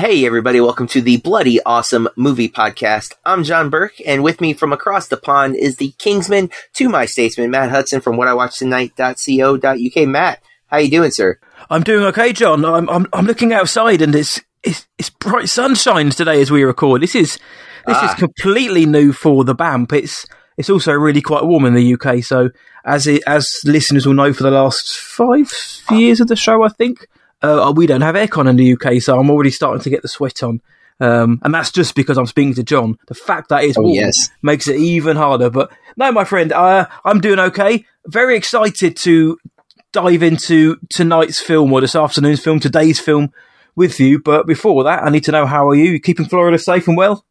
[0.00, 3.12] Hey, everybody, welcome to the Bloody Awesome Movie Podcast.
[3.26, 7.04] I'm John Burke, and with me from across the pond is the Kingsman to my
[7.04, 10.08] statesman, Matt Hudson from whatIwatchtonight.co.uk.
[10.08, 11.38] Matt, how you doing, sir?
[11.68, 12.64] I'm doing okay, John.
[12.64, 17.02] I'm I'm, I'm looking outside, and it's, it's it's bright sunshine today as we record.
[17.02, 17.34] This is
[17.86, 18.10] this Ah.
[18.10, 19.92] is completely new for the BAMP.
[19.92, 20.24] It's
[20.56, 22.24] it's also really quite warm in the UK.
[22.24, 22.48] So
[22.86, 25.52] as it, as listeners will know, for the last five
[25.90, 27.06] years of the show, I think
[27.42, 30.08] uh, we don't have aircon in the UK, so I'm already starting to get the
[30.08, 30.60] sweat on.
[31.00, 32.98] Um, and that's just because I'm speaking to John.
[33.08, 34.28] The fact that it's Oh, warm yes.
[34.42, 35.48] makes it even harder.
[35.48, 37.86] But no, my friend, uh, I'm doing okay.
[38.06, 39.38] Very excited to
[39.92, 43.32] dive into tonight's film or this afternoon's film, today's film
[43.74, 44.20] with you.
[44.20, 45.92] But before that, I need to know how are you?
[45.92, 47.24] You keeping Florida safe and well?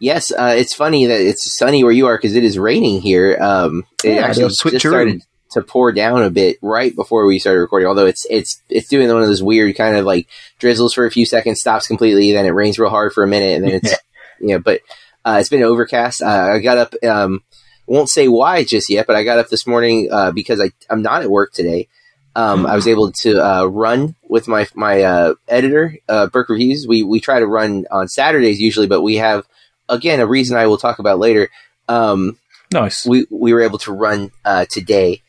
[0.00, 3.38] Yes, uh, it's funny that it's sunny where you are because it is raining here.
[3.40, 5.22] Um, it Yeah, actually just started
[5.54, 7.88] to pour down a bit right before we started recording.
[7.88, 11.10] Although it's it's it's doing one of those weird kind of like drizzles for a
[11.10, 13.94] few seconds, stops completely, then it rains real hard for a minute, and then it's
[14.40, 14.58] you know.
[14.58, 14.80] But
[15.24, 16.22] uh, it's been overcast.
[16.22, 16.94] Uh, I got up.
[17.02, 17.42] Um,
[17.86, 21.02] won't say why just yet, but I got up this morning uh, because I I'm
[21.02, 21.88] not at work today.
[22.36, 26.86] Um, I was able to uh, run with my my uh, editor, uh, Burke Reviews.
[26.86, 29.46] We we try to run on Saturdays usually, but we have
[29.88, 31.48] again a reason I will talk about later.
[31.88, 32.38] Um,
[32.72, 33.06] Nice.
[33.06, 35.22] we we were able to run uh, today,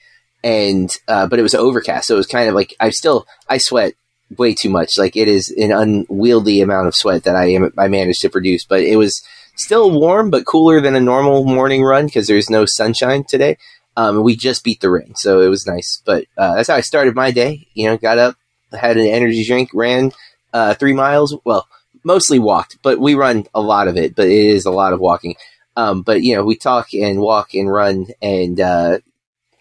[0.46, 3.58] and uh, but it was overcast, so it was kind of like I still I
[3.58, 3.96] sweat
[4.38, 4.98] way too much.
[4.98, 8.64] Like it is an unwieldy amount of sweat that I am I managed to produce,
[8.64, 9.22] but it was
[9.56, 13.58] still warm but cooler than a normal morning run because there's no sunshine today.
[13.98, 16.02] Um, we just beat the rain, so it was nice.
[16.06, 17.68] But uh, that's how I started my day.
[17.74, 18.36] You know, got up,
[18.72, 20.12] had an energy drink, ran
[20.54, 21.36] uh, three miles.
[21.44, 21.68] Well,
[22.04, 24.16] mostly walked, but we run a lot of it.
[24.16, 25.38] But it is a lot of walking.
[25.76, 29.00] Um, but you know, we talk and walk and run and uh,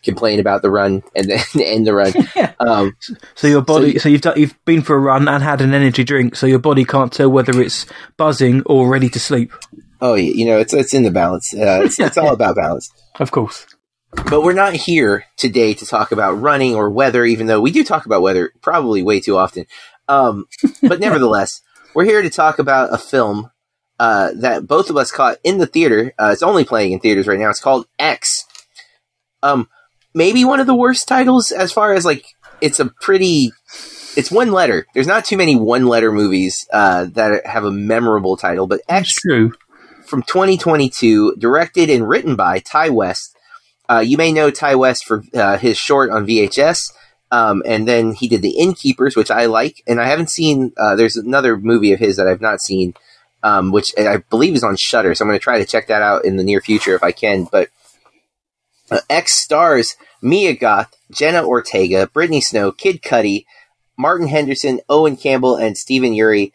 [0.05, 2.13] complain about the run and then end the run.
[2.37, 2.53] Yeah.
[2.61, 2.97] Um,
[3.35, 5.75] So your body, So- so, you've done, you've been for a run and had an
[5.75, 9.53] energy drink, so your body can't tell whether it's buzzing or ready to sleep.
[10.01, 11.53] oh, yeah, you know, it's it's in the balance.
[11.55, 12.91] Uh, it's, it's all about balance.
[13.19, 13.67] Of course.
[14.31, 17.83] But we're not here today to talk about running or weather, even though we do
[17.83, 19.67] talk about weather probably way too often.
[20.09, 20.47] Um,
[20.83, 21.61] but nevertheless,
[21.95, 23.51] we're here to talk about a film
[23.99, 26.13] uh, that both of us caught in the theater.
[26.19, 27.51] Uh, it's only playing in theaters right now.
[27.51, 28.45] It's called X.
[29.43, 29.69] Um,
[30.15, 32.25] maybe one of the worst titles as far as like
[32.61, 33.53] it's a pretty.
[34.17, 34.87] It's one letter.
[34.95, 39.09] There's not too many one letter movies uh, that have a memorable title, but X
[39.09, 39.53] That's true.
[40.07, 43.37] from 2022, directed and written by Ti West.
[43.89, 46.93] Uh, you may know Ti West for uh, his short on VHS,
[47.33, 50.73] um, and then he did The Innkeepers, which I like, and I haven't seen.
[50.77, 52.95] Uh, there's another movie of his that I've not seen,
[53.43, 56.03] um, which I believe is on Shudder, so I'm going to try to check that
[56.03, 57.49] out in the near future if I can.
[57.51, 57.69] But
[59.11, 63.45] X stars Mia Goth, Jenna Ortega, Brittany Snow, Kid Cudi,
[63.99, 66.47] Martin Henderson, Owen Campbell, and Stephen Ure.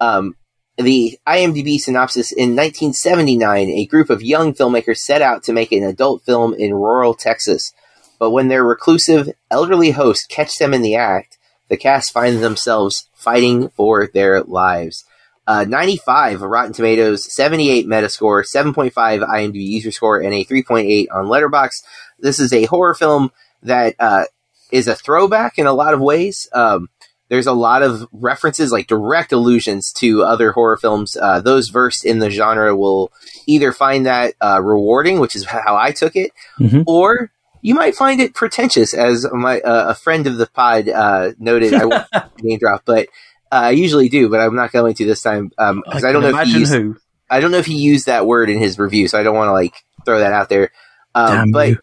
[0.00, 0.36] Um,
[0.78, 5.82] the IMDb synopsis in 1979, a group of young filmmakers set out to make an
[5.82, 7.72] adult film in rural Texas.
[8.18, 13.08] But when their reclusive, elderly host catch them in the act, the cast find themselves
[13.14, 15.04] fighting for their lives.
[15.46, 21.82] Uh, 95 Rotten Tomatoes, 78 Metascore, 7.5 IMDb user score, and a 3.8 on Letterboxd.
[22.18, 23.30] This is a horror film
[23.62, 24.24] that uh,
[24.72, 26.48] is a throwback in a lot of ways.
[26.52, 26.88] Um,
[27.28, 31.16] there's a lot of references, like direct allusions to other horror films.
[31.16, 33.12] Uh, those versed in the genre will
[33.46, 36.30] either find that uh, rewarding, which is how I took it,
[36.60, 36.84] Mhm.
[36.86, 37.30] or
[37.62, 41.74] you might find it pretentious, as my uh, a friend of the pod uh, noted.
[41.74, 42.06] I won't
[42.42, 43.08] name drop, but
[43.50, 46.46] I usually do, but I'm not going to this time because I, don't know if
[46.48, 46.96] he used, who.
[47.30, 49.48] I don't know if he used that word in his review, so I don't want
[49.48, 49.74] to like
[50.04, 50.72] throw that out there.
[51.14, 51.78] Um, Damn but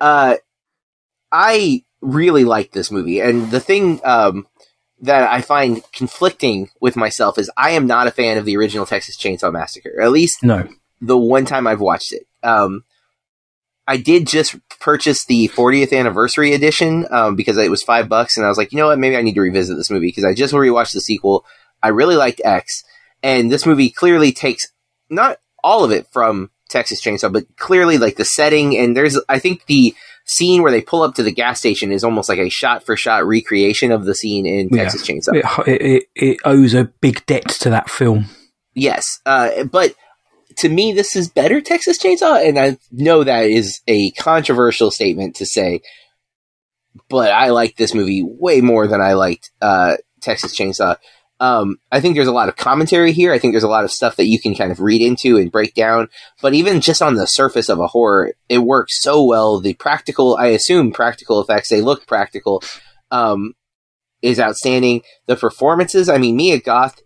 [0.00, 0.36] uh,
[1.32, 4.46] I really like this movie, and the thing um,
[5.00, 8.86] that I find conflicting with myself is I am not a fan of the original
[8.86, 10.00] Texas Chainsaw Massacre.
[10.00, 10.68] At least No.
[11.00, 12.26] the one time I've watched it.
[12.42, 12.84] Um,
[13.86, 18.44] I did just purchase the 40th anniversary edition um, because it was five bucks, and
[18.44, 20.34] I was like, you know what, maybe I need to revisit this movie because I
[20.34, 21.44] just rewatched the sequel.
[21.82, 22.82] I really liked X,
[23.22, 24.66] and this movie clearly takes
[25.08, 28.76] not all of it from Texas Chainsaw, but clearly like the setting.
[28.76, 29.94] And there's, I think the
[30.24, 32.96] scene where they pull up to the gas station is almost like a shot for
[32.96, 34.82] shot recreation of the scene in Yeah.
[34.82, 35.34] Texas Chainsaw.
[35.66, 38.26] It, it, it, it owes a big debt to that film.
[38.74, 39.94] Yes, uh, but
[40.58, 45.36] to me, this is better Texas Chainsaw, and I know that is a controversial statement
[45.36, 45.82] to say,
[47.08, 50.96] but I like this movie way more than I liked uh, Texas Chainsaw.
[51.38, 53.32] Um, I think there's a lot of commentary here.
[53.32, 55.52] I think there's a lot of stuff that you can kind of read into and
[55.52, 56.08] break down.
[56.40, 59.60] But even just on the surface of a horror, it works so well.
[59.60, 62.62] The practical, I assume, practical effects, they look practical,
[63.10, 63.52] um,
[64.22, 65.02] is outstanding.
[65.26, 67.02] The performances, I mean, Mia Goth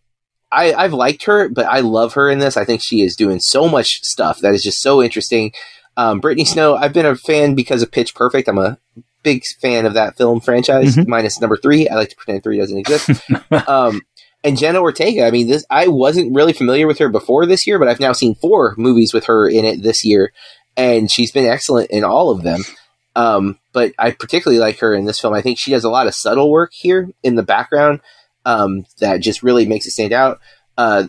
[0.52, 2.56] I, I've liked her, but I love her in this.
[2.56, 5.52] I think she is doing so much stuff that is just so interesting.
[5.97, 8.49] Um, Brittany Snow, I've been a fan because of Pitch Perfect.
[8.49, 8.79] I'm a
[9.23, 11.06] big fan of that film franchise, Mhm.
[11.06, 11.88] minus number three.
[11.88, 13.11] I like to pretend three doesn't exist.
[13.69, 14.00] um,
[14.43, 17.79] and Jenna Ortega, I mean, this I wasn't really familiar with her before this year,
[17.79, 20.32] but I've now seen four movies with her in it this year,
[20.76, 22.62] and she's been excellent in all of them.
[23.14, 25.35] Um, but I particularly like her in this film.
[25.35, 28.00] I think she does a lot of subtle work here in the background
[28.50, 30.41] um, that just really makes it stand out.
[30.76, 31.05] Uh,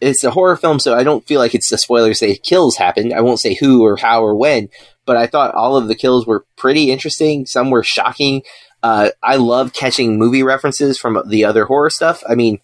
[0.00, 2.76] it's a horror film, so I don't feel like it's a spoiler to say kills
[2.76, 3.12] happened.
[3.12, 4.68] I won't say who or how or when,
[5.06, 7.46] but I thought all of the kills were pretty interesting.
[7.46, 8.42] Some were shocking.
[8.82, 12.22] Uh, I love catching movie references from the other horror stuff.
[12.28, 12.58] I mean,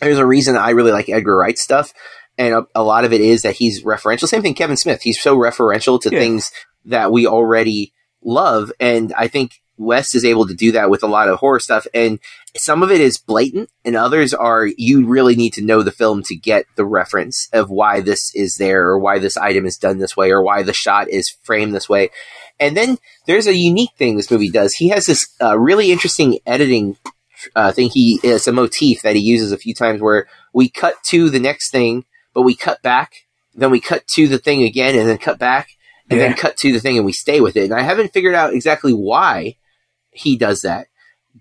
[0.00, 1.92] there's a reason I really like Edgar Wright stuff,
[2.36, 4.28] and a, a lot of it is that he's referential.
[4.28, 5.02] Same thing, Kevin Smith.
[5.02, 6.20] He's so referential to Yeah.
[6.20, 6.50] things
[6.84, 7.92] that we already
[8.22, 11.60] love, and I think Wes is able to do that with a lot of horror
[11.60, 11.86] stuff.
[11.94, 12.18] And
[12.56, 16.22] some of it is blatant, and others are you really need to know the film
[16.24, 19.98] to get the reference of why this is there, or why this item is done
[19.98, 22.10] this way, or why the shot is framed this way.
[22.60, 24.74] And then there's a unique thing this movie does.
[24.74, 26.96] He has this uh, really interesting editing
[27.54, 27.90] uh, thing.
[27.90, 31.38] He it's a motif that he uses a few times where we cut to the
[31.38, 32.04] next thing,
[32.34, 35.68] but we cut back, then we cut to the thing again, and then cut back,
[36.10, 37.64] and then cut to the thing, and we stay with it.
[37.64, 39.56] And I haven't figured out exactly why
[40.10, 40.88] he does that,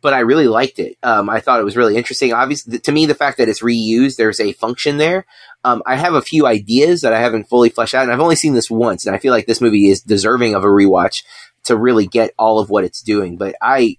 [0.01, 0.97] but I really liked it.
[1.03, 2.33] Um, I thought it was really interesting.
[2.33, 5.25] Obviously, to me, the fact that it's reused, there's a function there.
[5.63, 8.35] Um, I have a few ideas that I haven't fully fleshed out, and I've only
[8.35, 11.23] seen this once, and I feel like this movie is deserving of a rewatch
[11.65, 13.37] to really get all of what it's doing.
[13.37, 13.97] But I,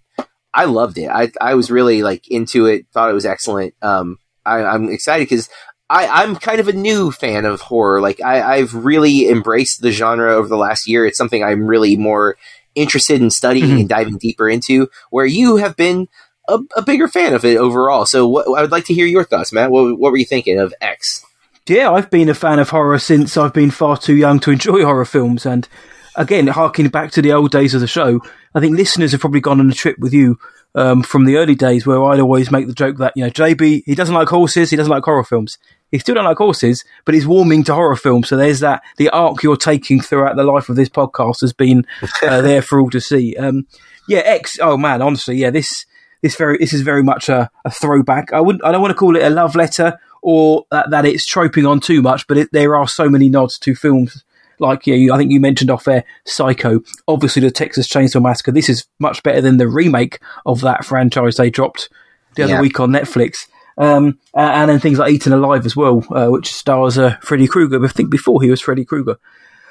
[0.54, 1.08] I loved it.
[1.08, 2.86] I, I was really like into it.
[2.92, 3.74] Thought it was excellent.
[3.82, 5.50] Um, I, I'm excited because
[5.90, 8.00] I, I'm kind of a new fan of horror.
[8.00, 11.06] Like I, I've really embraced the genre over the last year.
[11.06, 12.36] It's something I'm really more
[12.74, 13.80] interested in studying Mhm.
[13.80, 14.88] and diving deeper into.
[15.10, 16.08] Where you have been
[16.48, 18.06] a, a bigger fan of it overall.
[18.06, 19.70] So what, I would like to hear your thoughts, Matt.
[19.70, 21.24] What, what were you thinking of X?
[21.68, 24.82] Yeah, I've been a fan of horror since I've been far too young to enjoy
[24.86, 25.44] horror films.
[25.44, 25.68] And
[26.16, 28.20] again, harking back to the old days of the show,
[28.54, 30.38] I think listeners have probably gone on a trip with you
[30.74, 33.82] um, from the early days where I'd always make the joke that, you know, JB,
[33.84, 35.58] he doesn't like horses, he doesn't like horror films.
[35.90, 38.28] He still don't like horses, but he's warming to horror films.
[38.28, 41.86] So there's that, the arc you're taking throughout the life of this podcast has been
[42.22, 43.34] uh, there for all to see.
[43.36, 43.66] Um,
[44.06, 45.86] yeah, X, oh man, honestly, yeah, this,
[46.22, 48.32] this very, this is very much a, a throwback.
[48.32, 51.24] I wouldn't, I don't want to call it a love letter or that, that it's
[51.26, 54.24] troping on too much, but it, there are so many nods to films
[54.60, 56.80] like yeah, you, I think you mentioned off air Psycho.
[57.06, 58.50] Obviously, the Texas Chainsaw Massacre.
[58.50, 61.88] This is much better than the remake of that franchise they dropped
[62.34, 62.60] the other Yeah.
[62.60, 63.46] week on Netflix.
[63.78, 67.82] Um, and then things like Eaten Alive as well, uh, which stars uh, Freddy Krueger.
[67.82, 69.18] I think before he was Freddy Krueger.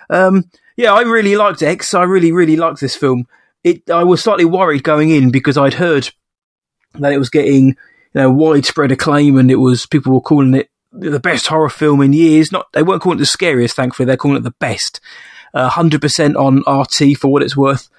[0.10, 1.94] Um, yeah, I really liked X.
[1.94, 3.28] I really, really liked this film.
[3.64, 3.90] It.
[3.90, 6.10] I was slightly worried going in because I'd heard
[6.94, 7.76] that it was getting you
[8.14, 12.14] know widespread acclaim and it was people were calling it the best horror film in
[12.14, 12.52] years.
[12.52, 14.06] Not they weren't calling it the scariest, thankfully.
[14.06, 15.02] They're calling it the best.
[15.54, 17.90] Hundred percent on RT for what it's worth.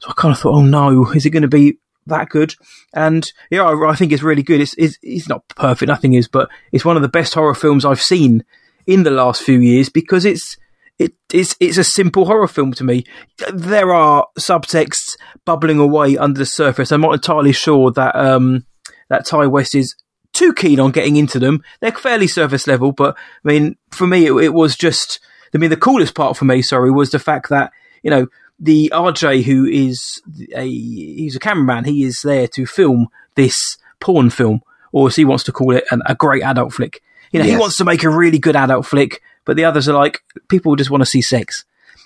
[0.00, 2.54] So I kind of thought, oh no, is it going to be that good?
[2.94, 4.60] And yeah, I, I think it's really good.
[4.60, 7.84] It's, it's it's not perfect, nothing is, but it's one of the best horror films
[7.84, 8.44] I've seen
[8.86, 10.56] in the last few years because it's
[10.98, 13.04] it, it's it's a simple horror film to me.
[13.52, 16.92] There are subtexts bubbling away under the surface.
[16.92, 18.64] I'm not entirely sure that um,
[19.08, 19.96] that Ti West is
[20.32, 21.62] too keen on getting into them.
[21.80, 25.20] They're fairly surface level, but I mean, for me, it, it was just.
[25.52, 28.26] I mean, the coolest part for me, sorry, was the fact that you know
[28.58, 30.22] the RJ, who is
[30.54, 34.60] a he's a cameraman, he is there to film this porn film,
[34.92, 37.02] or as he wants to call it, an, a great adult flick.
[37.32, 39.94] You know, he wants to make a really good adult flick, but the others are
[39.94, 41.64] like people just want to see sex,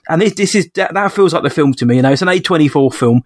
[0.09, 1.97] and this, this is that, that feels like the film to me.
[1.97, 3.25] You know, it's an A twenty four film,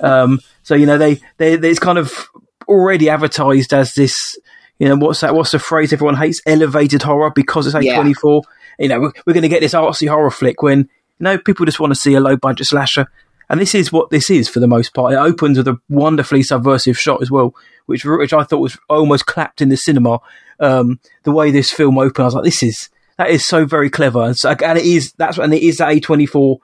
[0.00, 2.30] um, so you know they they it's kind of
[2.66, 4.38] already advertised as this.
[4.78, 5.34] You know what's that?
[5.34, 6.40] What's the phrase everyone hates?
[6.46, 8.42] Elevated horror because it's A twenty four.
[8.78, 10.88] You know we're, we're going to get this artsy horror flick when
[11.22, 13.06] know people just want to see a low budget slasher,
[13.48, 15.12] and this is what this is for the most part.
[15.12, 17.54] It opens with a wonderfully subversive shot as well,
[17.86, 20.20] which which I thought was almost clapped in the cinema.
[20.60, 22.88] Um, the way this film opened, I was like, this is
[23.18, 25.90] that is so very clever, and, so, and it is that's and it is that
[25.90, 26.60] A twenty four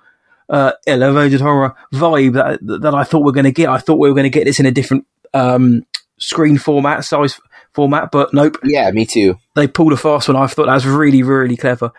[0.49, 3.69] uh, elevated horror vibe that that I thought we are going to get.
[3.69, 5.85] I thought we were going to get this in a different um,
[6.19, 7.41] screen format, size
[7.73, 8.57] format, but nope.
[8.65, 9.37] Yeah, me too.
[9.55, 10.37] They pulled a fast one.
[10.37, 11.93] I thought that was really, really clever.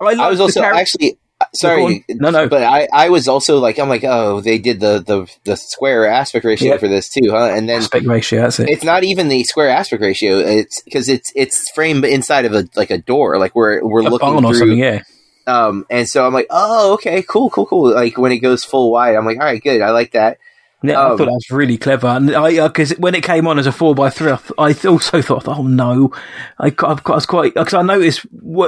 [0.00, 1.16] I, I was also char- actually uh,
[1.54, 2.04] sorry.
[2.08, 2.48] No, no.
[2.48, 6.06] But I, I was also like, I'm like, oh, they did the the, the square
[6.06, 6.80] aspect ratio Yep.
[6.80, 7.50] for this too, huh?
[7.52, 8.42] And then aspect ratio.
[8.42, 8.68] That's it.
[8.68, 10.38] it's not even the square aspect ratio.
[10.38, 14.10] It's because it's it's framed inside of a like a door, like we're we're a
[14.10, 14.58] looking or something.
[14.58, 14.74] through.
[14.74, 15.02] Yeah,
[15.46, 17.94] Um, and so I'm like, oh, okay, cool, cool, cool.
[17.94, 20.38] Like when it goes full wide, I'm like, all right, good, I like that.
[20.82, 23.48] Yeah, um, I thought that was really clever, and I because uh, when it came
[23.48, 26.12] on as a four by three, I, I also thought, oh no,
[26.60, 28.26] I, I was quite because I noticed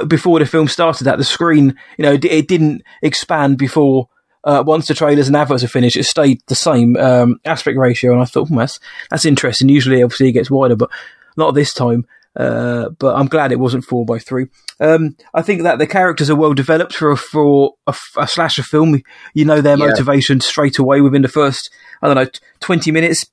[0.09, 4.09] before the film started that the screen, you know, it didn't expand before.
[4.43, 8.11] Uh, once the trailers and adverts are finished, it stayed the same um, aspect ratio,
[8.11, 9.69] and I thought, hmm, that's that's interesting.
[9.69, 10.89] Usually, obviously, it gets wider, but
[11.37, 12.05] not this time.
[12.35, 14.47] Uh, but I'm glad it wasn't four by three.
[14.79, 18.63] Um, I think that the characters are well developed for a, for a, a slasher
[18.63, 19.01] film.
[19.33, 19.87] You know their yeah.
[19.87, 21.69] motivation straight away within the first,
[22.01, 22.29] I don't know,
[22.61, 23.25] 20 minutes.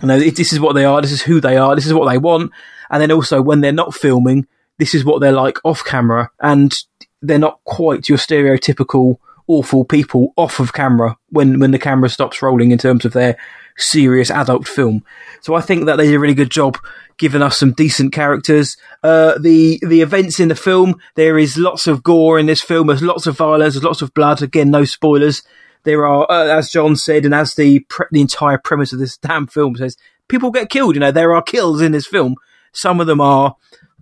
[0.00, 1.00] You know, this is what they are.
[1.02, 1.74] This is who they are.
[1.74, 2.50] This is what they want.
[2.90, 4.46] And then also when they're not filming,
[4.78, 6.30] this is what they're like off camera.
[6.40, 6.74] And
[7.20, 12.42] they're not quite your stereotypical awful people off of camera when, when the camera stops
[12.42, 13.36] rolling in terms of their
[13.76, 15.04] serious adult film.
[15.40, 16.78] So I think that they did a really good job
[17.18, 18.76] giving us some decent characters.
[19.02, 22.86] Uh, the the events in the film, there is lots of gore in this film.
[22.86, 23.74] There's lots of violence.
[23.74, 24.42] There's lots of blood.
[24.42, 25.42] Again, no spoilers.
[25.84, 29.16] There are, uh, as John said, and as the pre- the entire premise of this
[29.16, 29.96] damn film says,
[30.28, 30.94] people get killed.
[30.94, 32.36] You know, there are kills in this film.
[32.72, 33.56] Some of them are,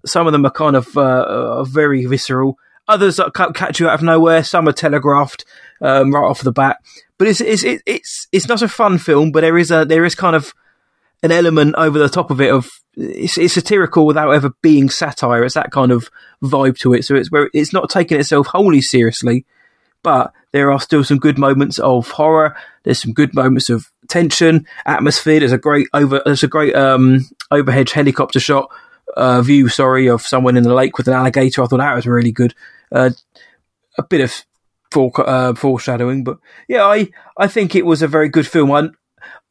[0.05, 2.59] some of them are kind of uh, very visceral.
[2.87, 4.45] Others that catch you out of nowhere.
[4.45, 5.45] Some are telegraphed
[5.81, 6.79] um, right off the bat.
[7.19, 10.15] But it's it's it's it's not a fun film, but there is a there is
[10.15, 10.53] kind of
[11.23, 15.45] an element over the top of it of it's, it's satirical without ever being satire.
[15.45, 16.11] It's that kind of
[16.43, 17.05] vibe to it.
[17.05, 19.45] So it's where it's not taking itself wholly seriously,
[20.03, 22.57] but there are still some good moments of horror.
[22.83, 25.41] There's some good moments of tension, atmosphere.
[25.41, 26.23] There's a great over.
[26.25, 28.71] There's a great um, overhead helicopter shot
[29.17, 29.69] uh, view.
[29.69, 31.63] Sorry, of someone in the lake with an alligator.
[31.63, 32.55] I thought that was really good.
[32.91, 33.11] Uh,
[33.99, 34.45] a bit of
[34.91, 36.25] fore, uh, foreshadowing.
[36.25, 38.73] But yeah, I I think it was a very good film.
[38.73, 38.89] I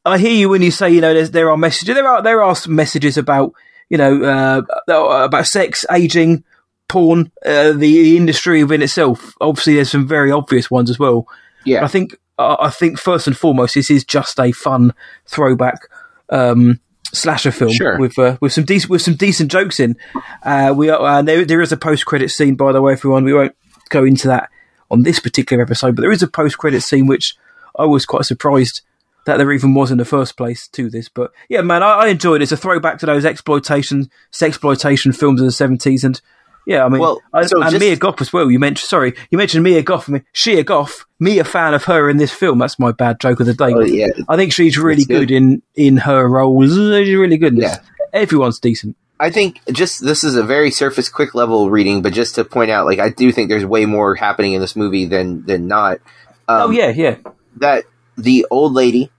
[0.06, 1.96] I hear you when you say you know there are messages.
[1.96, 3.54] There are there are some messages about
[3.90, 6.44] you know uh, about sex, aging,
[6.88, 9.34] porn, uh, the industry within itself.
[9.42, 11.28] Obviously, there's some very obvious ones as well.
[11.66, 14.94] Yeah, I think I think first and foremost, this is just a fun
[15.26, 15.90] throwback.
[16.30, 16.80] Um,
[17.12, 17.98] slasher film sure.
[17.98, 19.98] with uh, with some decent with some decent jokes in.
[20.44, 23.24] Uh, we are, uh, there, there is a post credit scene, by the way, everyone.
[23.24, 23.56] We won't
[23.90, 24.50] go into that
[24.92, 27.36] on this particular episode, but there is a post credit scene which
[27.78, 28.82] I was quite surprised
[29.26, 31.10] that there even was in the first place to this.
[31.10, 32.44] But yeah, man, I, I enjoyed it.
[32.44, 36.20] It's a throwback to those exploitation, sexploitation films of the seventies, and
[36.66, 38.52] yeah, I mean, well, so and just, Mia Goth as well.
[38.52, 40.10] You mentioned, sorry, you mentioned Mia Goth.
[40.10, 42.60] I mean, Shia Goth, me a fan of her in this film.
[42.60, 43.74] That's my bad joke of the day.
[43.74, 44.10] Oh, yeah.
[44.28, 45.30] I think she's really good.
[45.30, 45.32] good.
[45.32, 46.70] in in her roles.
[46.70, 47.58] She's really good.
[47.58, 47.80] yeah,
[48.14, 48.96] everyone's decent.
[49.20, 52.72] I think just this is a very surface, quick level reading, but just to point
[52.72, 56.00] out, like I do think there's way more happening in this movie than than not.
[56.48, 57.18] Um, oh yeah, yeah.
[57.58, 57.86] That
[58.24, 59.12] the old lady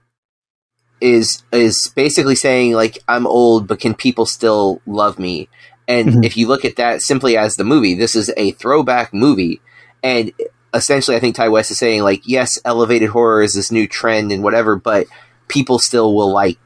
[0.99, 5.49] is is basically saying like I'm old, but can people still love me?
[5.87, 6.23] And mm-hmm.
[6.23, 9.61] if you look at that simply as the movie, this is a throwback movie,
[10.03, 10.31] and
[10.73, 14.31] essentially, I think Ti West is saying like, yes, elevated horror is this new trend
[14.31, 15.07] and whatever, but
[15.47, 16.59] people still will like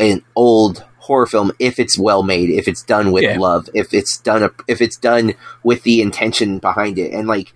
[0.00, 3.38] an old horror film if it's well made, if it's done with yeah.
[3.38, 7.12] love, if it's done if it's done with the intention behind it.
[7.12, 7.52] And like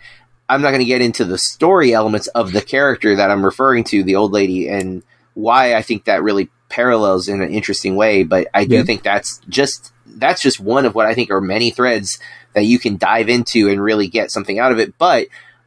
[0.48, 3.84] I'm not going to get into the story elements of the character that I'm referring
[3.84, 5.02] to, the old lady, and
[5.34, 8.22] why I think that really parallels in an interesting way.
[8.22, 8.82] But I do yeah.
[8.82, 12.18] think that's just that's just one of what I think are many threads
[12.54, 14.96] that you can dive into and really get something out of it.
[14.98, 15.26] But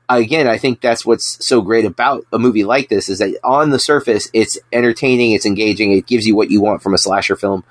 [0.09, 3.69] again, I think that's what's so great about a movie like this is that on
[3.69, 7.36] the surface, it's entertaining, it's engaging, it gives you what you want from a slasher
[7.36, 7.63] film.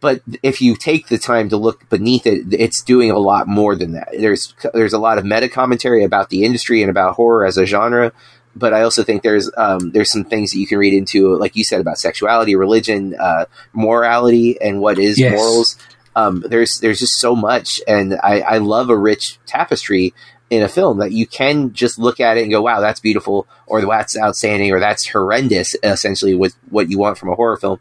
[0.00, 3.76] But if you take the time to look beneath it, it's doing a lot more
[3.76, 4.08] than that.
[4.18, 7.66] There's there's a lot of meta commentary about the industry and about horror as a
[7.66, 8.12] genre.
[8.56, 11.54] But I also think there's um, there's some things that you can read into, like
[11.54, 15.32] you said, about sexuality, religion, uh, morality, and what is yes.
[15.32, 15.76] morals.
[16.16, 20.12] Um, there's there's just so much, and I, I love a rich tapestry
[20.50, 23.46] in a film that you can just look at it and go, wow, that's beautiful,
[23.66, 27.78] or that's outstanding, or that's horrendous, essentially, with what you want from a horror film.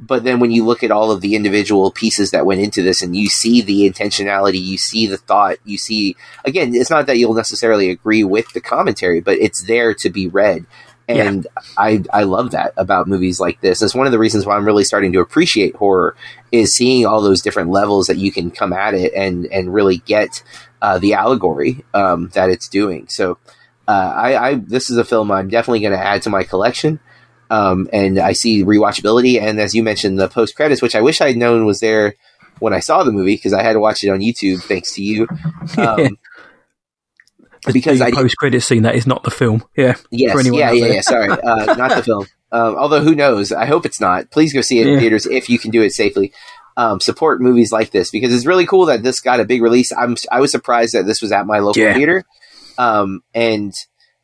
[0.00, 3.02] But then when you look at all of the individual pieces that went into this
[3.02, 7.18] and you see the intentionality, you see the thought, you see, again, it's not that
[7.18, 10.66] you'll necessarily agree with the commentary, but it's there to be read.
[11.06, 11.62] And yeah.
[11.76, 13.82] I, I love that about movies like this.
[13.82, 16.16] It's one of the reasons why I'm really starting to appreciate horror
[16.50, 19.98] is seeing all those different levels that you can come at it and, and really
[19.98, 20.42] get
[20.80, 23.06] uh, the allegory um, that it's doing.
[23.08, 23.38] So
[23.86, 27.00] uh, I, I, this is a film I'm definitely going to add to my collection.
[27.54, 31.20] Um, and I see rewatchability, and as you mentioned, the post credits, which I wish
[31.20, 32.14] I'd known was there
[32.58, 35.02] when I saw the movie because I had to watch it on YouTube thanks to
[35.02, 35.28] you.
[35.78, 36.18] Um,
[37.72, 39.64] because the I post credit scene that is not the film.
[39.74, 39.94] Yeah.
[40.10, 40.46] Yes.
[40.52, 40.70] yeah.
[40.72, 40.86] Yeah.
[40.86, 41.00] Yeah.
[41.00, 42.26] Sorry, uh, not the film.
[42.52, 43.52] Um, although who knows?
[43.52, 44.30] I hope it's not.
[44.30, 44.92] Please go see it yeah.
[44.92, 46.34] in theaters if you can do it safely
[46.76, 49.92] um, support movies like this because it's really cool that this got a big release.
[49.92, 51.94] I'm I was surprised that this was at my local yeah.
[51.94, 52.24] theater,
[52.78, 53.72] um, and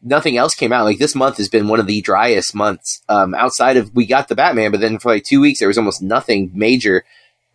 [0.02, 0.84] nothing else came out.
[0.84, 3.02] Like this month has been one of the driest months.
[3.08, 5.78] Um, outside of we got the Batman, but then for like two weeks there was
[5.78, 7.04] almost nothing major.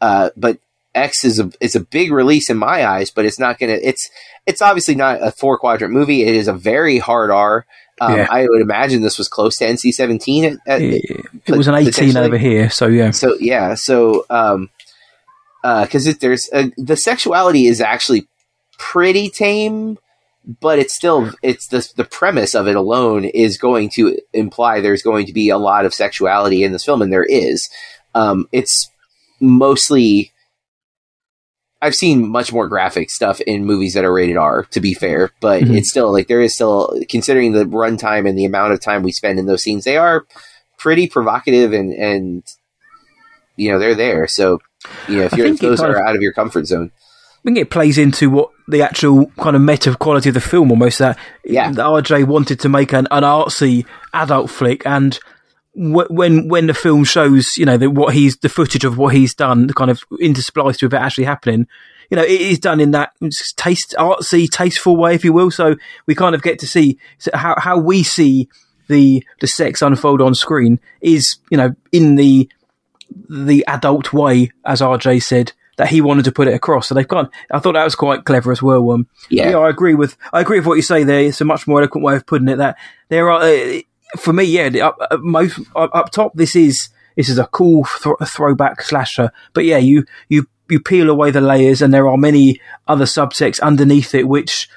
[0.01, 0.59] Uh, but
[0.93, 3.77] X is a is a big release in my eyes, but it's not gonna.
[3.81, 4.09] It's
[4.45, 6.23] it's obviously not a four quadrant movie.
[6.23, 7.65] It is a very hard R.
[7.99, 8.27] Um, Yeah.
[8.29, 10.45] I would imagine this was close to NC seventeen.
[10.45, 13.11] At, at, It, it was an 18 over here, so yeah.
[13.11, 14.69] so yeah, so um,
[15.61, 18.27] because it there's uh, the sexuality is actually
[18.77, 19.97] pretty tame,
[20.61, 25.01] but it's still it's the the premise of it alone is going to imply there's
[25.01, 27.67] going to be a lot of sexuality in this film, and there is.
[28.13, 28.89] Um, it's
[29.39, 30.31] mostly.
[31.81, 35.31] I've seen much more graphic stuff in movies that are rated R, to be fair,
[35.39, 35.77] but Mhm.
[35.77, 39.11] it's still like there is still considering the runtime and the amount of time we
[39.11, 40.25] spend in those scenes, they are
[40.79, 42.43] pretty provocative and and
[43.55, 44.25] you know they're there.
[44.27, 44.59] So
[45.07, 46.91] you know if you're if those are of- out of your comfort zone,
[47.45, 50.71] I think it plays into what the actual kind of meta quality of the film
[50.71, 51.69] almost that Yeah.
[51.71, 53.85] RJ wanted to make an, an artsy
[54.15, 55.19] adult flick and
[55.73, 59.13] wh- when when the film shows you know the, what he's the footage of what
[59.13, 61.67] he's done the kind of interspliced with it actually happening
[62.09, 63.11] you know it is done in that
[63.57, 65.75] taste artsy tasteful way if you will so
[66.07, 66.97] we kind of get to see
[67.35, 68.49] how how we see
[68.87, 72.49] the the sex unfold on screen is you know in the
[73.29, 76.87] the adult way, as RJ said, that he wanted to put it across.
[76.87, 77.29] So they've gone.
[77.51, 78.91] I thought that was quite clever as well.
[78.91, 81.21] Um, yeah, I agree with I agree with what you say there.
[81.21, 82.57] It's a much more eloquent way of putting it.
[82.57, 82.77] That
[83.09, 83.81] there are, uh,
[84.17, 86.33] for me, yeah, up, uh, most up, up top.
[86.35, 89.31] This is this is a cool th- throwback slasher.
[89.53, 93.61] But yeah, you you you peel away the layers, and there are many other subtexts
[93.61, 94.69] underneath it, which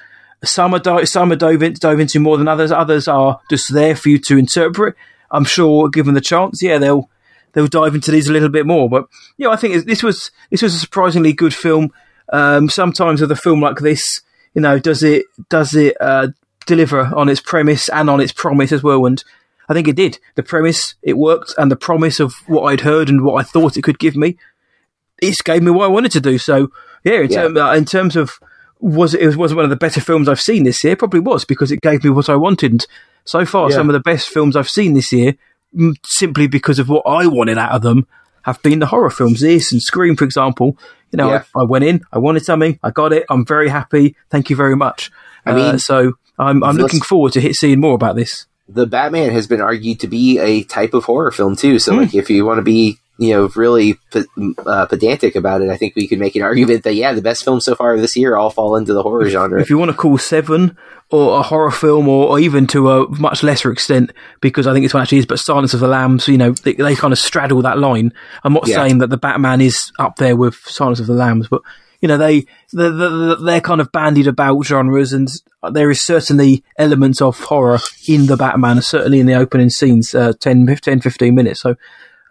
[0.43, 2.71] some are di- some are dove, in, dove into more than others.
[2.71, 4.95] Others are just there for you to interpret.
[5.31, 7.09] I'm sure, given the chance, yeah, they'll
[7.53, 8.89] they'll dive into these a little bit more.
[8.89, 9.05] But
[9.37, 11.91] yeah, I think this was this was a surprisingly good film.
[12.31, 14.21] Um, sometimes with a film like this,
[14.53, 16.27] you know, does it does it uh,
[16.65, 19.05] deliver on its premise and on its promise as well?
[19.05, 19.23] And
[19.67, 20.19] I think it did.
[20.35, 23.77] The premise it worked, and the promise of what I'd heard and what I thought
[23.77, 24.37] it could give me,
[25.21, 26.37] it gave me what I wanted to do.
[26.37, 26.71] So
[27.03, 27.41] yeah, in, Yeah.
[27.43, 28.39] term- uh, in terms of
[28.79, 30.95] was it, it was one of the better films I've seen this year.
[30.95, 32.71] Probably was because it gave me what I wanted.
[32.71, 32.87] And
[33.25, 33.75] so far, Yeah.
[33.75, 35.35] some of the best films I've seen this year,
[36.05, 38.07] simply because of what I wanted out of them,
[38.43, 39.41] have been the horror films.
[39.41, 40.77] This and Scream, for example.
[41.11, 41.43] You know, Yeah.
[41.55, 43.25] I, I went in, I wanted something, I got it.
[43.29, 44.15] I'm very happy.
[44.29, 45.11] Thank you very much.
[45.45, 48.45] I mean, Uh, so I'm, I'm looking forward to hit, seeing more about this.
[48.67, 51.79] the Batman has been argued to be a type of horror film too.
[51.79, 53.97] So like if you want to be you know really
[54.65, 57.43] uh, pedantic about it, I think we could make an argument that yeah, the best
[57.43, 59.61] films so far this year all fall into the horror genre.
[59.61, 60.77] If you want to call Seven
[61.11, 64.85] or a horror film, or, or even to a much lesser extent, because I think
[64.85, 67.17] it's what actually is, but Silence of the Lambs, you know, they, they kind of
[67.17, 68.13] straddle that line.
[68.43, 68.75] I'm not Yeah.
[68.75, 71.61] saying that the Batman is up there with Silence of the Lambs, but
[71.99, 75.27] you know, they they're, they're, they're kind of bandied about genres, and
[75.73, 80.31] there is certainly elements of horror in the Batman, certainly in the opening scenes, uh,
[80.39, 81.59] 10, 10, 15 minutes.
[81.59, 81.75] So.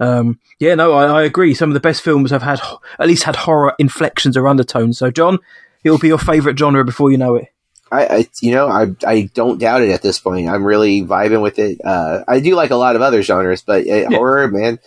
[0.00, 1.54] Um, yeah, no, I, I agree.
[1.54, 2.60] Some of the best films have had
[2.98, 4.98] at least had horror inflections or undertones.
[4.98, 5.38] So, John,
[5.84, 7.48] it will be your favourite genre before you know it.
[7.90, 10.48] I, I you know I I don't doubt it at this point.
[10.48, 11.80] I'm really vibing with it.
[11.84, 14.78] Uh, I do like a lot of other genres, but uh, horror, man.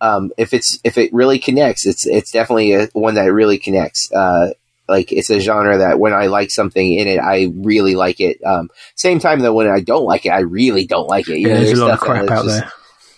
[0.00, 4.10] Um, if it's if it really connects, it's it's definitely a, one that really connects.
[4.12, 4.50] Uh,
[4.88, 8.38] like it's a genre that when I like something in it, I really like it.
[8.44, 11.38] Um, same time though, when I don't like it, I really don't like it.
[11.38, 12.72] You Yeah, know, there's a lot of crap out just- there.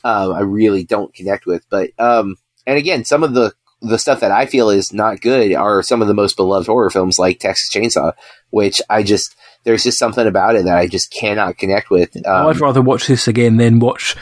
[0.07, 1.67] Um, I really don't connect with.
[1.69, 5.53] But um, and again, some of the the stuff that I feel is not good
[5.53, 8.13] are some of the most beloved horror films, like Texas Chainsaw,
[8.51, 12.17] which I just there's just something about it that I just cannot connect with.
[12.25, 14.17] Um, I'd rather watch this again than watch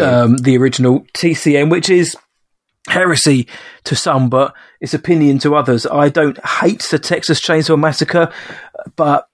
[0.00, 2.16] um, the original TCM, which is
[2.86, 3.48] heresy
[3.84, 5.84] to some, but it's opinion to others.
[5.84, 8.32] I don't hate the Texas Chainsaw Massacre,
[8.94, 9.28] but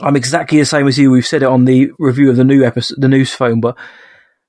[0.00, 1.10] I'm exactly the same as you.
[1.10, 3.76] We've said it on the review of the new episode, the news phone, but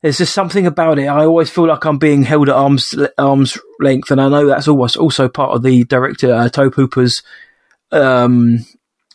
[0.03, 1.07] there's just something about it.
[1.07, 4.67] I always feel like I'm being held at arm's arm's length, and I know that's
[4.67, 7.23] always also part of the director uh, Tobe Hooper's
[7.93, 8.65] um,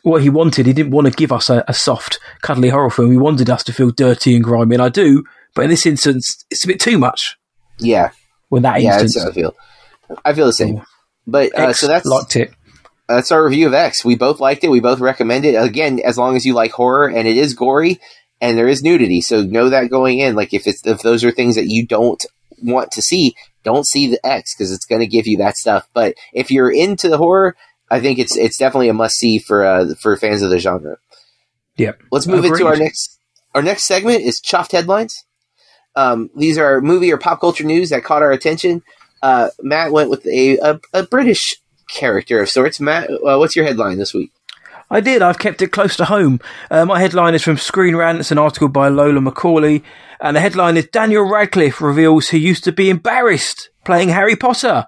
[0.02, 0.64] what he wanted.
[0.64, 3.12] He didn't want to give us a, a soft, cuddly horror film.
[3.12, 5.24] He wanted us to feel dirty and grimy, and I do.
[5.54, 7.36] But in this instance, it's a bit too much.
[7.78, 8.12] yeah,
[8.48, 9.54] With that yeah, instance, I feel.
[10.24, 10.80] I feel the same.
[11.26, 12.54] But uh, so that's liked it.
[13.06, 14.06] that's our review of X.
[14.06, 14.70] We both liked it.
[14.70, 15.54] We both recommend it.
[15.54, 18.00] Again, as long as you like horror and it is gory
[18.40, 20.34] and there is nudity, so know that going in.
[20.34, 22.24] Like if it's if those are things that you don't
[22.62, 25.88] want to see, don't see the X because it's going to give you that stuff.
[25.92, 27.56] But if you're into the horror,
[27.90, 30.98] I think it's it's definitely a must see for uh, for fans of the genre.
[31.76, 32.00] Yep.
[32.10, 33.18] Let's move into our next
[33.54, 35.24] our next segment is chuffed headlines.
[35.96, 38.82] Um, these are movie or pop culture news that caught our attention.
[39.22, 41.56] Uh, Matt went with a, a, a British
[41.90, 42.78] character of sorts.
[42.78, 44.30] Matt, uh, what's your headline this week?
[44.90, 45.20] I did.
[45.20, 46.40] I've kept it close to home.
[46.70, 48.20] Uh, my headline is from Screen Rant.
[48.20, 49.82] It's an article by Lola Macaulay.
[50.20, 54.86] And the headline is Daniel Radcliffe reveals he used to be embarrassed playing Harry Potter.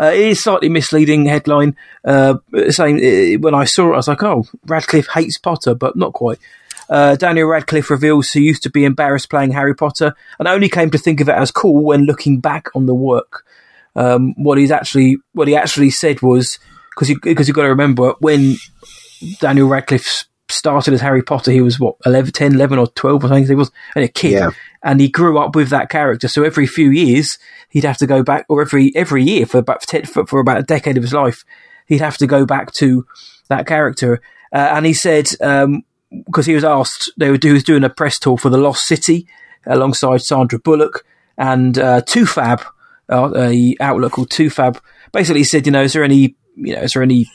[0.00, 1.76] Uh, it is slightly misleading headline.
[2.04, 2.36] Uh,
[2.70, 6.14] saying uh, when I saw it, I was like, "Oh, Radcliffe hates Potter," but not
[6.14, 6.38] quite.
[6.88, 10.90] Uh, Daniel Radcliffe reveals he used to be embarrassed playing Harry Potter, and only came
[10.90, 13.44] to think of it as cool when looking back on the work.
[13.94, 16.58] Um, what he's actually, what he actually said was
[16.90, 18.56] because you because you've got to remember when
[19.40, 23.28] Daniel Radcliffe started as Harry Potter, he was what 11, 10, 11 or twelve or
[23.28, 23.46] something.
[23.46, 24.50] He was and a kid, Yeah.
[24.82, 26.26] and he grew up with that character.
[26.28, 29.82] So every few years, he'd have to go back, or every every year for about
[29.82, 31.44] ten, for, for about a decade of his life,
[31.86, 33.06] he'd have to go back to
[33.48, 34.20] that character.
[34.52, 35.28] Uh, and he said
[36.26, 38.86] because he was asked, they were he was doing a press tour for the Lost
[38.86, 39.28] City
[39.66, 41.04] alongside Sandra Bullock
[41.38, 42.62] and uh, Fab,
[43.08, 44.80] uh, a outlet called Two Fab.
[45.12, 47.30] Basically, he said, you know, is there any, you know, is there any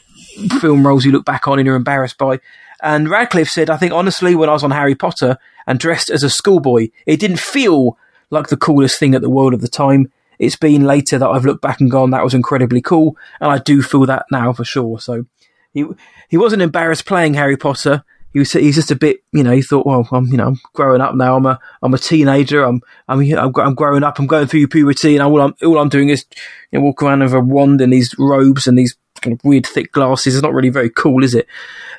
[0.60, 2.40] film roles you look back on and you're embarrassed by?
[2.82, 6.22] And Radcliffe said, I think honestly, when I was on Harry Potter and dressed as
[6.22, 7.98] a schoolboy, it didn't feel
[8.30, 10.10] like the coolest thing at the world at the time.
[10.38, 13.58] It's been later that I've looked back and gone, that was incredibly cool, and I
[13.58, 15.00] do feel that now for sure.
[15.00, 15.24] So
[15.72, 15.86] he
[16.28, 18.04] he wasn't embarrassed playing Harry Potter.
[18.32, 19.52] He was he's just a bit, you know.
[19.52, 21.36] He thought, well, I'm you know, I'm growing up now.
[21.36, 22.62] I'm a I'm a teenager.
[22.62, 24.18] I'm I'm I'm, I'm growing up.
[24.18, 26.26] I'm going through puberty, and all I'm all I'm doing is
[26.70, 29.66] you know, walk around with a wand and these robes and these kind of weird
[29.66, 30.34] thick glasses.
[30.34, 31.46] It's not really very cool, is it?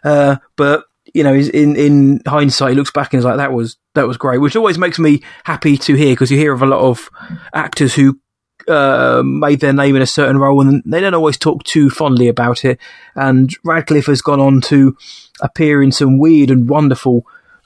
[0.03, 3.77] Uh, but you know, in in hindsight, he looks back and is like, that was
[3.95, 6.67] that was great, which always makes me happy to hear because you hear of a
[6.67, 7.09] lot of
[7.53, 8.19] actors who
[8.67, 12.27] uh, made their name in a certain role and they don't always talk too fondly
[12.27, 12.79] about it.
[13.15, 14.97] And Radcliffe has gone on to
[15.41, 17.25] appear in some weird and wonderful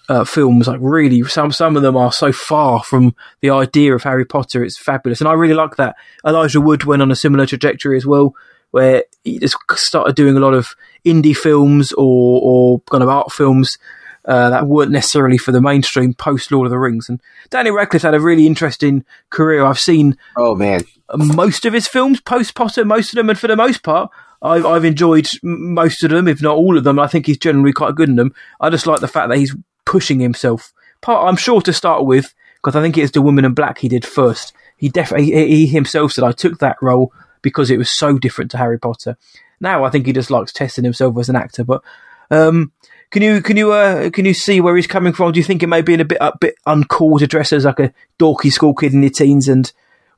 [0.10, 0.68] uh, films.
[0.68, 4.64] Like really, some some of them are so far from the idea of Harry Potter.
[4.64, 5.96] It's fabulous, and I really like that.
[6.26, 8.36] Elijah Wood went on a similar trajectory as well,
[8.71, 10.69] where he just started doing a lot of
[11.05, 13.77] indie films or or kind of art films.
[14.23, 17.10] Uh, that weren't necessarily for the mainstream post Lord of the Rings.
[17.10, 19.65] And Danny Radcliffe had a really interesting career.
[19.65, 20.84] I've seen Oh man,
[21.15, 24.65] most of his films post Potter, most of them, and for the most part, I've,
[24.65, 26.99] I've enjoyed most of them, if not all of them.
[26.99, 28.34] I think he's generally quite good in them.
[28.60, 29.55] I just like the fact that he's
[29.86, 30.71] pushing himself.
[31.01, 33.89] Part, I'm sure to start with, because I think it's the Woman in Black he
[33.89, 34.53] did first.
[34.77, 38.51] He definitely he, he himself said I took that role because it was so different
[38.51, 39.17] to Harry Potter.
[39.60, 41.63] Now I think he just likes testing himself as an actor.
[41.63, 41.84] But
[42.30, 42.71] um,
[43.12, 45.32] can you can you uh, can you see where he's coming from?
[45.32, 47.80] Do you think it may be a bit a bit uncool to dress as like
[47.80, 49.47] a dorky school kid in your teens?
[49.47, 49.71] And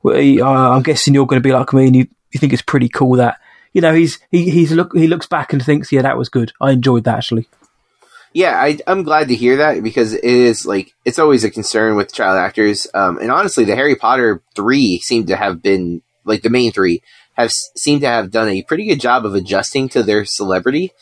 [0.04, 2.88] uh, I'm guessing you're going to be like me, and you, you think it's pretty
[2.88, 3.38] cool that
[3.72, 6.52] you know he's he he's look he looks back and thinks, yeah, that was good.
[6.60, 7.48] I enjoyed that actually.
[8.34, 11.96] yeah, I, I'm glad to hear that because it is like it's always a concern
[11.96, 12.86] with child actors.
[12.92, 17.02] Um, and honestly, the Harry Potter three seem to have been like the main three
[17.34, 20.92] have s- seemed to have done a pretty good job of adjusting to their celebrity.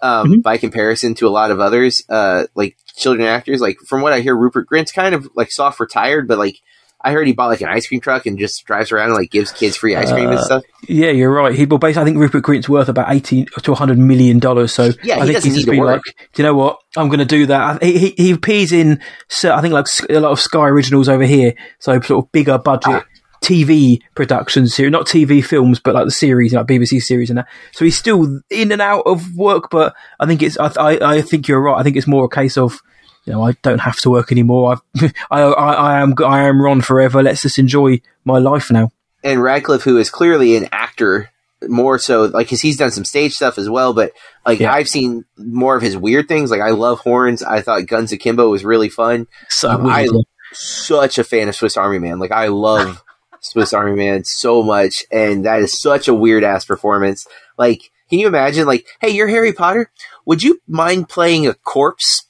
[0.00, 0.42] Um, Mhm.
[0.42, 4.18] by comparison to a lot of others, uh, like children actors, like from what I
[4.20, 6.56] hear, Rupert Grint's kind of like soft retired, but like
[7.04, 9.30] I heard he bought like an ice cream truck and just drives around and like
[9.30, 10.62] gives kids free ice cream and Uh, stuff.
[10.88, 11.54] Yeah, you're right.
[11.54, 14.72] He well, basically, I think Rupert Grint's worth about eighty to 100 million dollars.
[14.72, 16.02] So Yeah, I he think he's just been work.
[16.06, 16.78] like, do you know what?
[16.96, 17.82] I'm going to do that.
[17.82, 21.24] He, he he appears in so I think like a lot of Sky originals over
[21.24, 21.54] here.
[21.78, 22.86] So sort of bigger budget.
[22.88, 23.04] Ah.
[23.42, 27.48] TV productions here, not TV films, but like the series, like BBC series and that.
[27.72, 31.22] So he's still in and out of work, but I think it's, I, I, I
[31.22, 31.78] think you're right.
[31.78, 32.80] I think it's more a case of,
[33.24, 34.72] you know, I don't have to work anymore.
[34.96, 37.22] I've, I, I, I am, I am Ron forever.
[37.22, 38.90] Let's just enjoy my life now.
[39.24, 41.28] and Radcliffe, who is clearly an actor,
[41.68, 43.92] more so like because he's done some stage stuff as well.
[43.92, 44.10] But
[44.44, 44.72] like Yeah.
[44.72, 46.50] I've seen more of his weird things.
[46.50, 47.40] Like I love horns.
[47.44, 49.28] I thought Guns Akimbo was really fun.
[49.48, 50.08] So Um, I
[50.52, 52.18] such a fan of Swiss Army Man.
[52.18, 53.02] Like I love
[53.42, 57.26] Swiss Army Man so much, and that is such a weird ass performance.
[57.58, 58.66] Like, can you imagine?
[58.66, 59.90] Like, hey, you're Harry Potter.
[60.26, 62.26] Would you mind playing a corpse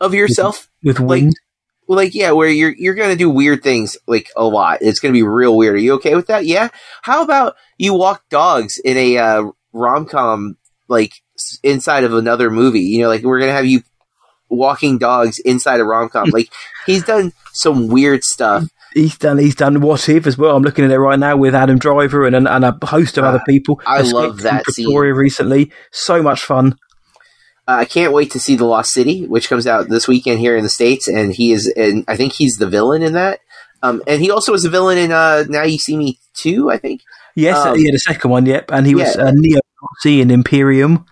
[0.00, 0.68] of yourself?
[0.82, 1.34] with like- wind.
[1.86, 4.82] Well, like, yeah, where you're you're gonna do weird things like a lot.
[4.82, 5.76] It's gonna be real weird.
[5.76, 6.44] Are you okay with that?
[6.44, 6.68] Yeah.
[7.00, 11.14] How about you walk dogs in a uh, rom com like
[11.62, 12.80] inside of another movie?
[12.82, 13.82] You know, like we're gonna have you
[14.50, 16.28] walking dogs inside a rom com.
[16.32, 16.52] like
[16.84, 18.64] he's done some weird stuff.
[18.98, 20.56] He's done he's done What If as well.
[20.56, 23.28] I'm looking at it right now with Adam Driver and, and, a host of Ah,
[23.28, 23.80] other people.
[23.86, 24.86] I love that scene.
[24.86, 25.72] Pretoria recently.
[25.90, 26.76] So much fun.
[27.66, 30.56] Uh, I can't wait to see the Lost City, which comes out this weekend here
[30.56, 33.40] in the states, and he is, and I think he's the villain in that.
[33.82, 36.78] Um, and he also was the villain in uh, Now You See Me Too, I
[36.78, 37.02] think.
[37.34, 38.46] Yes, Um, had a second one.
[38.46, 39.24] Yep, and he was yeah.
[39.24, 41.04] uh, neo Nazi in Imperium.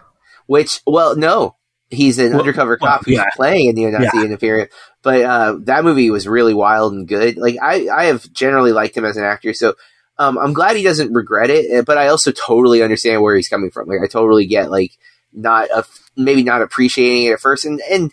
[0.47, 1.57] Which, well, no,
[1.91, 3.29] he's an Well- undercover well, cop who's yeah.
[3.37, 4.69] playing a neo-Nazi in Imperium.
[5.03, 7.37] But uh, that movie was really wild and good.
[7.37, 9.75] Like I, I have generally liked him as an actor, so
[10.19, 11.71] um, I'm glad he doesn't regret it.
[11.79, 13.87] uh, But I also totally understand where he's coming from.
[13.89, 14.93] Like I totally get like
[15.33, 15.85] not a
[16.17, 18.13] maybe not appreciating it at first, and and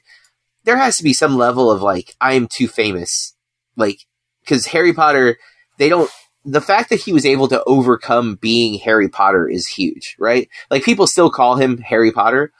[0.66, 3.34] there has to be some level of like I am too famous,
[3.76, 4.00] like
[4.44, 5.38] because Harry Potter,
[5.80, 6.12] they don't.
[6.46, 10.50] The fact that he was able to overcome being Harry Potter is huge, right?
[10.70, 12.52] Like people still call him Harry Potter,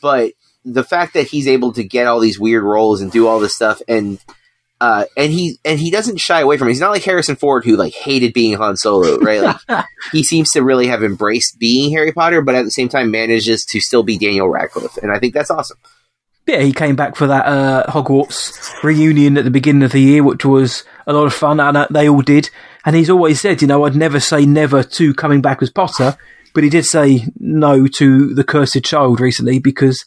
[0.00, 0.32] but
[0.64, 3.54] the fact that he's able to get all these weird roles and do all this
[3.54, 4.18] stuff and
[4.80, 6.72] uh, and he and he doesn't shy away from it.
[6.72, 9.42] He's not like Harrison Ford who like hated being Han Solo, right?
[9.68, 13.10] Like he seems to really have embraced being Harry Potter, but at the same time
[13.10, 15.78] manages to still be Daniel Radcliffe, and I think that's awesome.
[16.46, 20.22] Yeah, he came back for that uh, Hogwarts reunion at the beginning of the year,
[20.22, 22.48] which was a lot of fun, and uh, they all did.
[22.86, 26.16] And he's always said, you know, I'd never say never to coming back as Potter,
[26.54, 30.04] but he did say no to the Cursed Child recently because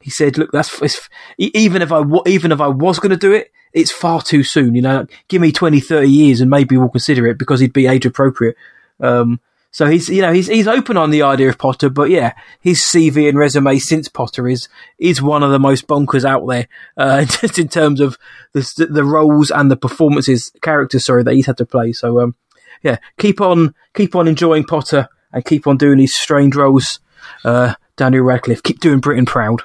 [0.00, 3.52] he said, "Look, that's even if I even if I was going to do it,
[3.72, 4.74] it's far too soon.
[4.74, 7.86] You know, give me 20, 30 years and maybe we'll consider it because he'd be
[7.86, 8.56] age appropriate."
[9.00, 9.40] Um,
[9.72, 12.80] so he's you know he's he's open on the idea of Potter, but yeah, his
[12.80, 17.24] CV and resume since Potter is is one of the most bonkers out there, uh,
[17.40, 18.18] just in terms of
[18.52, 21.92] the the roles and the performances, characters, sorry, that he's had to play.
[21.92, 22.34] So um,
[22.82, 26.98] yeah, keep on keep on enjoying Potter and keep on doing these strange roles.
[27.44, 29.62] Uh, Daniel Radcliffe, keep doing Britain proud.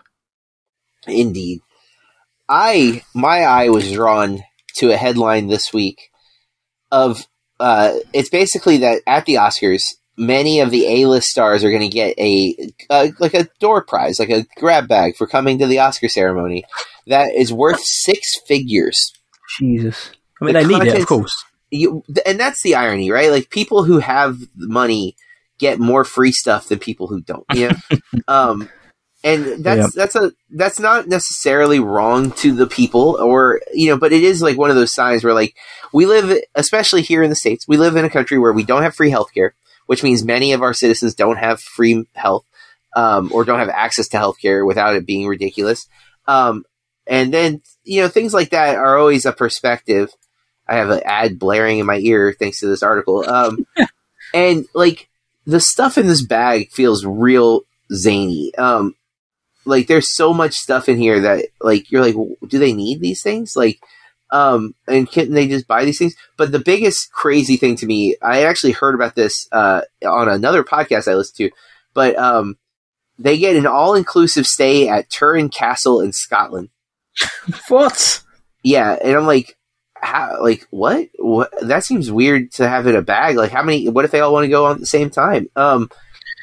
[1.08, 1.62] Indeed.
[2.50, 4.44] I my eye was drawn
[4.76, 6.10] to a headline this week
[6.92, 7.26] of
[7.60, 9.82] uh, it's basically that at the Oscars,
[10.16, 12.56] many of the A-list stars are going to get a,
[12.92, 16.64] a, like a door prize, like a grab bag for coming to the Oscar ceremony
[17.08, 19.12] that is worth six figures.
[19.60, 21.44] Jesus, I mean, the they need it, of course.
[21.70, 23.32] You, and that's the irony, right?
[23.32, 25.16] Like people who have money
[25.58, 27.46] get more free stuff than people who don't.
[27.54, 27.74] Yeah.
[28.28, 28.70] um,
[29.24, 29.90] and that's yep.
[29.94, 34.42] that's a that's not necessarily wrong to the people or you know but it is
[34.42, 35.56] like one of those signs where like
[35.92, 38.84] we live especially here in the states we live in a country where we don't
[38.84, 39.52] have free healthcare
[39.88, 42.46] which means many of our citizens don't have free health
[42.96, 45.88] um, or don't have access to healthcare without it being ridiculous
[46.28, 46.64] um,
[47.08, 50.12] and then you know things like that are always a perspective
[50.68, 53.66] i have an ad blaring in my ear thanks to this article um,
[54.34, 55.10] and like
[55.48, 58.94] the stuff in this bag feels real zany um,
[59.66, 62.16] like there's so much stuff in here that like you're like
[62.48, 63.80] do they need these things like
[64.32, 68.16] um and can they just buy these things but the biggest crazy thing to me
[68.22, 71.50] i actually heard about this uh on another podcast i listened to
[71.94, 72.58] but um
[73.20, 76.70] they get an all-inclusive stay at Turin Castle in Scotland.
[77.68, 78.22] what?
[78.64, 79.58] Yeah, and I'm like,
[80.02, 80.42] how?
[80.42, 81.10] Like what?
[81.18, 81.54] What?
[81.62, 83.38] That seems weird to have in a bag.
[83.38, 83.90] Like, how many?
[83.90, 85.50] What if they all want to go on at the same time?
[85.56, 85.90] Um,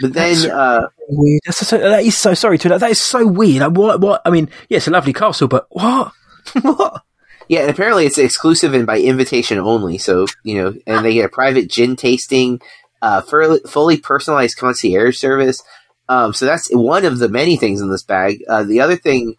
[0.00, 1.40] but then That's uh, weird.
[1.46, 2.80] That's so, that is so sorry to that.
[2.80, 3.60] That is so weird.
[3.60, 4.00] Like, what?
[4.00, 4.22] What?
[4.24, 6.12] I mean, yeah, it's a lovely castle, but what?
[6.62, 7.02] what?
[7.48, 9.98] Yeah, and apparently it's exclusive and by invitation only.
[9.98, 12.60] So you know, and they get a private gin tasting,
[13.02, 15.62] uh, fully personalized concierge service.
[16.08, 18.42] Um, so that's one of the many things in this bag.
[18.48, 19.36] Uh, the other thing,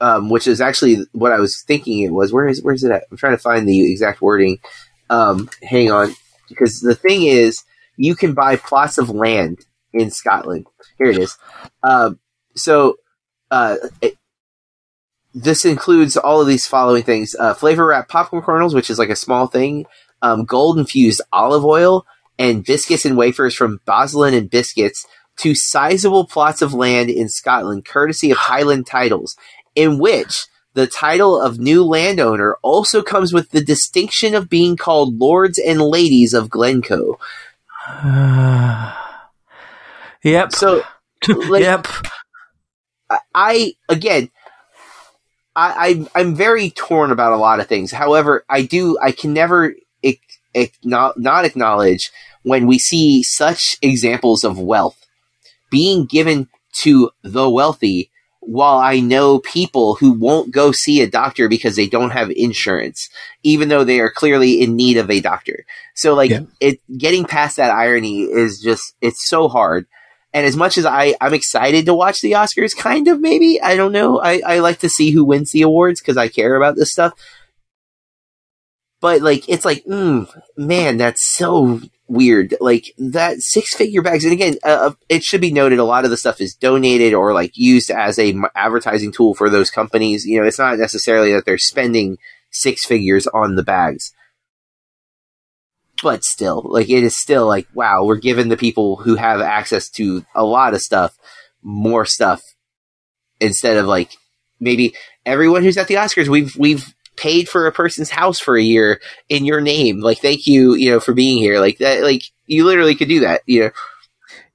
[0.00, 2.92] um, which is actually what I was thinking it was, where is where is it
[2.92, 3.04] at?
[3.10, 4.58] I'm trying to find the exact wording.
[5.10, 6.14] Um, hang on,
[6.48, 7.64] because the thing is,
[7.96, 10.66] you can buy plots of land in Scotland.
[10.98, 11.36] Here it is.
[11.82, 12.12] Uh,
[12.54, 12.96] so
[13.50, 14.16] uh, it,
[15.34, 19.10] this includes all of these following things: uh, flavor wrap popcorn kernels, which is like
[19.10, 19.86] a small thing,
[20.22, 22.06] um, gold infused olive oil,
[22.38, 25.04] and biscuits and wafers from Boslin and Biscuits
[25.38, 29.36] to sizable plots of land in Scotland, courtesy of Highland Titles,
[29.78, 35.18] in which the title of new landowner also comes with the distinction of being called
[35.18, 37.18] Lords and Ladies of Glencoe.
[40.24, 40.52] Yep.
[40.52, 40.82] So,
[41.28, 41.86] like, yep.
[43.32, 44.30] I again,
[45.54, 47.92] I, I am very torn about a lot of things.
[47.92, 49.74] However, I do I can never
[50.84, 52.10] not, not acknowledge
[52.42, 55.06] when we see such examples of wealth
[55.70, 58.10] being given to the wealthy
[58.48, 63.10] while I know people who won't go see a doctor because they don't have insurance,
[63.42, 65.66] even though they are clearly in need of a doctor.
[65.94, 66.40] So like yeah.
[66.58, 69.86] it getting past that irony is just it's so hard.
[70.32, 73.76] And as much as I, I'm excited to watch the Oscars, kind of maybe, I
[73.76, 74.18] don't know.
[74.18, 77.12] I, I like to see who wins the awards because I care about this stuff.
[79.02, 82.56] But like, it's like, mm, man, that's so weird.
[82.60, 84.24] Like that six figure bags.
[84.24, 87.32] And again, uh, it should be noted a lot of the stuff is donated or
[87.32, 90.24] like used as a advertising tool for those companies.
[90.26, 92.18] You know, it's not necessarily that they're spending
[92.50, 94.12] six figures on the bags
[96.02, 99.88] but still, like it is still like wow, we're giving the people who have access
[99.90, 101.16] to a lot of stuff
[101.62, 102.42] more stuff
[103.40, 104.16] instead of like
[104.60, 104.94] maybe
[105.26, 109.00] everyone who's at the Oscars we've we've paid for a person's house for a year
[109.28, 110.00] in your name.
[110.00, 111.60] Like thank you, you know, for being here.
[111.60, 113.70] Like that like you literally could do that, you know.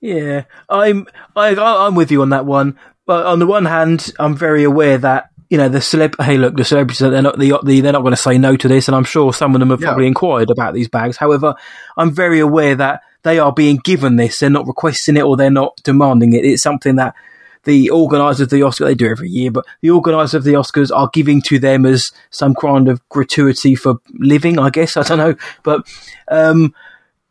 [0.02, 2.78] Yeah, I'm I, I'm with you on that one.
[3.06, 6.22] but on the one hand, I'm very aware that you know the celeb.
[6.24, 8.68] Hey, look, the celebrities they're not the, the they're not going to say no to
[8.68, 9.88] this, and I'm sure some of them have No.
[9.88, 11.18] probably inquired about these bags.
[11.18, 11.56] However,
[11.98, 14.40] I'm very aware that they are being given this.
[14.40, 16.44] They're not requesting it or they're not demanding it.
[16.44, 17.16] It's something that
[17.64, 20.96] the organisers of the Oscar they do every year, but the organisers of the Oscars
[20.96, 24.60] are giving to them as some kind of gratuity for living.
[24.60, 25.88] I guess I don't know, but.
[26.28, 26.74] um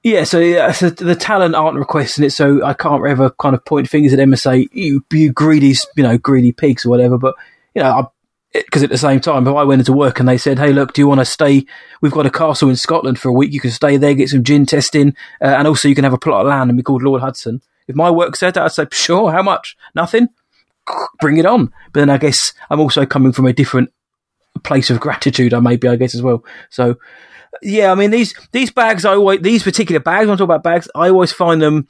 [0.04, 3.64] yeah, so, yeah, so the talent aren't requesting it, so I can't ever kind of
[3.64, 7.18] point fingers at them and say you, you greedy, you know, greedy pigs or whatever.
[7.18, 7.36] But
[7.74, 8.10] you know,
[8.52, 10.92] because at the same time, if I went into work and they said, "Hey, look,
[10.92, 11.64] do you want to stay?
[12.00, 13.52] We've got a castle in Scotland for a week.
[13.52, 16.18] You can stay there, get some gin testing, uh, and also you can have a
[16.18, 18.86] plot of land and be called Lord Hudson." If my work said that, I'd say,
[18.92, 19.76] "Sure, how much?
[19.94, 20.28] Nothing.
[21.20, 23.92] Bring it on." But then I guess I'm also coming from a different
[24.62, 25.54] place of gratitude.
[25.54, 26.44] I maybe I guess as well.
[26.70, 26.96] So
[27.60, 29.04] yeah, I mean these these bags.
[29.04, 30.26] I always these particular bags.
[30.26, 31.88] When I talk about bags, I always find them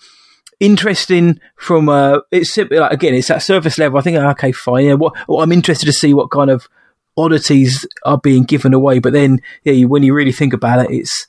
[0.60, 3.98] interesting from uh it's simply like again it's at surface level.
[3.98, 4.86] I think okay, fine.
[4.86, 6.68] Yeah, what, I'm interested to see what kind of
[7.16, 8.98] oddities are being given away.
[8.98, 11.26] But then yeah, when you really think about it, it's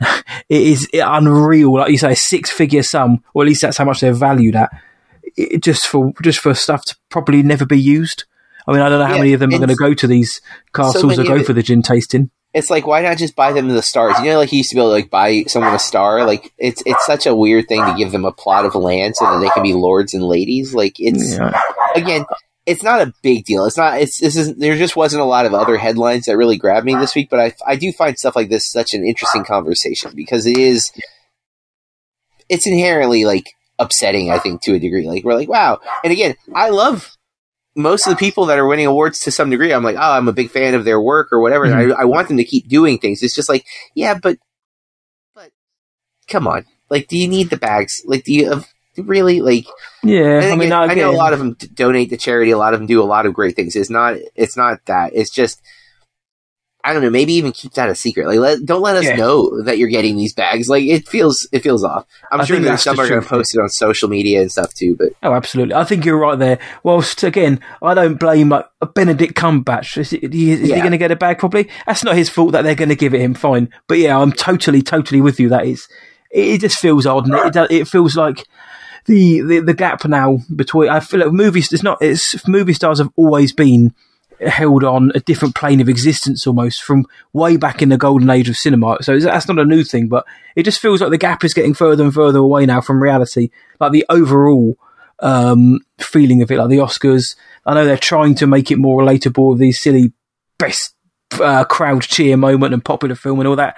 [0.48, 1.74] it is unreal.
[1.74, 4.56] Like you say, a six figure sum, or at least that's how much they're valued
[4.56, 4.70] at.
[5.36, 8.24] It, just for just for stuff to probably never be used.
[8.66, 10.06] I mean, I don't know how Yeah, many of them are going to go to
[10.06, 10.40] these
[10.72, 12.30] castles or go for the gin tasting.
[12.54, 14.16] It's like why not just buy them the stars?
[14.20, 16.24] You know, like you used to be able to like buy someone a star.
[16.24, 19.24] Like it's it's such a weird thing to give them a plot of land so
[19.24, 20.72] that they can be lords and ladies.
[20.72, 21.60] Like it's Yeah.
[21.96, 22.24] again,
[22.66, 23.66] it's not a big deal.
[23.66, 24.00] It's not.
[24.00, 26.94] It's this is there just wasn't a lot of other headlines that really grabbed me
[26.94, 27.28] this week.
[27.30, 30.90] But I I do find stuff like this such an interesting conversation because it is.
[32.48, 34.30] It's inherently like upsetting.
[34.30, 35.06] I think to a degree.
[35.06, 37.14] Like we're like wow, and again, I love
[37.76, 39.72] most of the people that are winning awards to some degree.
[39.72, 41.64] I'm like, oh, I'm a big fan of their work or whatever.
[41.64, 43.22] And I, I want them to keep doing things.
[43.22, 44.38] It's just like, yeah, but
[45.34, 45.50] but
[46.28, 48.02] come on, like, do you need the bags?
[48.06, 49.66] Like, do you have, really like?
[50.02, 52.50] Yeah, I mean, again, I, know a lot of them donate to charity.
[52.50, 53.76] A lot of them do a lot of great things.
[53.76, 54.16] It's not.
[54.34, 55.12] It's not that.
[55.14, 55.60] It's just.
[56.86, 57.08] I don't know.
[57.08, 58.26] Maybe even keep that a secret.
[58.26, 59.16] Like, let, don't let us Yeah.
[59.16, 60.68] know that you're getting these bags.
[60.68, 62.04] Like, it feels it feels off.
[62.30, 64.74] I'm I sure that some are going to post it on social media and stuff
[64.74, 64.94] too.
[64.94, 65.76] But Oh, absolutely.
[65.76, 66.58] I think you're right there.
[66.82, 69.96] Whilst again, I don't blame like Benedict Cumberbatch.
[69.96, 70.18] Is, he-
[70.52, 71.38] is he going to get a bag?
[71.38, 71.70] Probably.
[71.86, 73.32] That's not his fault that they're going to give it him.
[73.32, 73.70] Fine.
[73.88, 75.48] But yeah, I'm totally, totally with you.
[75.48, 75.88] That is,
[76.30, 78.44] it, it just feels odd, and it, it, it feels like
[79.06, 80.88] the, the the gap now between.
[80.88, 81.72] I feel like movies.
[81.72, 81.98] It's not.
[82.00, 83.94] It's movie stars have always been
[84.40, 88.48] held on a different plane of existence almost from way back in the golden age
[88.48, 88.98] of cinema.
[89.00, 91.74] So that's not a new thing, but it just feels like the gap is getting
[91.74, 93.50] further and further away now from reality.
[93.80, 94.76] Like the overall
[95.20, 97.36] um, feeling of it, like the Oscars.
[97.66, 100.12] I know they're trying to make it more relatable with these silly
[100.58, 100.94] best
[101.40, 103.76] uh, crowd cheer moment and popular film and all that,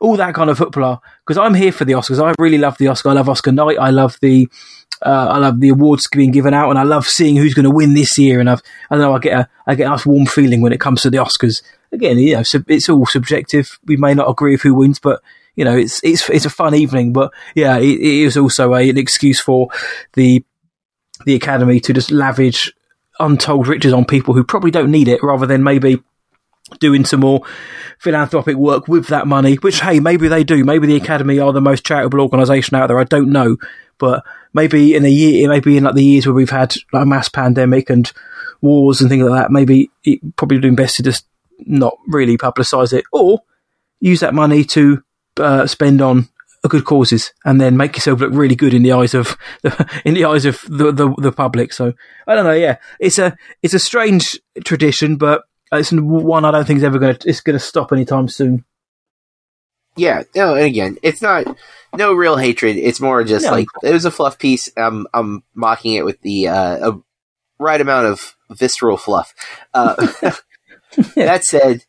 [0.00, 0.98] all that kind of footballer.
[1.26, 2.22] Because I'm here for the Oscars.
[2.22, 3.10] I really love the Oscar.
[3.10, 3.78] I love Oscar night.
[3.78, 4.48] I love the.
[5.02, 7.70] Uh, I love the awards being given out, and I love seeing who's going to
[7.70, 8.40] win this year.
[8.40, 10.80] And I've, I know, I get a, I get a nice warm feeling when it
[10.80, 11.62] comes to the Oscars.
[11.92, 13.78] Again, you know, sub- it's all subjective.
[13.84, 15.20] We may not agree with who wins, but
[15.56, 17.12] you know, it's it's it's a fun evening.
[17.12, 19.68] But yeah, it, it is also a, an excuse for
[20.14, 20.44] the
[21.26, 22.72] the academy to just lavish
[23.18, 26.02] untold riches on people who probably don't need it, rather than maybe
[26.80, 27.42] doing some more
[27.98, 29.56] philanthropic work with that money.
[29.56, 30.64] Which hey, maybe they do.
[30.64, 32.98] Maybe the academy are the most charitable organisation out there.
[32.98, 33.56] I don't know,
[33.98, 37.06] but maybe in a year, maybe in like the years where we've had like a
[37.06, 38.10] mass pandemic and
[38.60, 41.26] wars and things like that, maybe it probably doing best to just
[41.60, 43.40] not really publicise it or
[44.00, 45.02] use that money to
[45.38, 46.28] uh, spend on
[46.68, 49.36] good causes and then make yourself look really good in the eyes of
[50.04, 51.72] in the eyes of the, the the public.
[51.72, 51.92] So
[52.26, 52.52] I don't know.
[52.52, 55.42] Yeah, it's a it's a strange tradition, but
[55.78, 58.64] it's one I don't think is ever going to it's going to stop anytime soon.
[59.96, 61.46] Yeah, no, and again, it's not
[61.96, 62.76] no real hatred.
[62.76, 63.52] It's more just No.
[63.52, 64.68] like it was a fluff piece.
[64.76, 67.00] I'm I'm mocking it with the uh, a
[67.58, 69.34] right amount of visceral fluff.
[69.72, 70.08] Uh,
[71.16, 71.84] That said,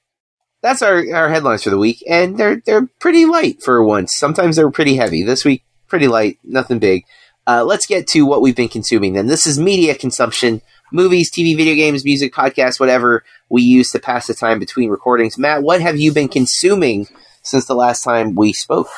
[0.64, 4.16] that's our, our headlines for the week, and they're they're pretty light for once.
[4.16, 5.22] Sometimes they're pretty heavy.
[5.24, 7.05] This week, pretty light, nothing big.
[7.47, 9.14] Uh, let's get to what we've been consuming.
[9.14, 13.99] Then this is media consumption: movies, TV, video games, music, podcasts, whatever we use to
[13.99, 15.38] pass the time between recordings.
[15.38, 17.07] Matt, what have you been consuming
[17.41, 18.89] since the last time we spoke?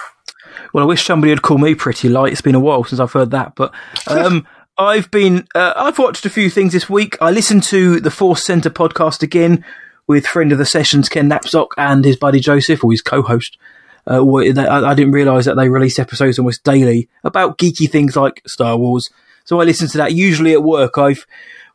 [0.74, 2.32] Well, I wish somebody had called me pretty light.
[2.32, 3.74] It's been a while since I've heard that, but
[4.08, 7.18] um, I've been uh, I've watched a few things this week.
[7.22, 9.66] I listened to the Force Center podcast again
[10.08, 13.58] with friend of the sessions Ken Knapsock and his buddy Joseph, or his co-host.
[14.06, 18.42] Uh, I, I didn't realise that they release episodes almost daily about geeky things like
[18.48, 19.10] Star Wars.
[19.44, 20.98] So I listen to that usually at work.
[20.98, 21.26] I've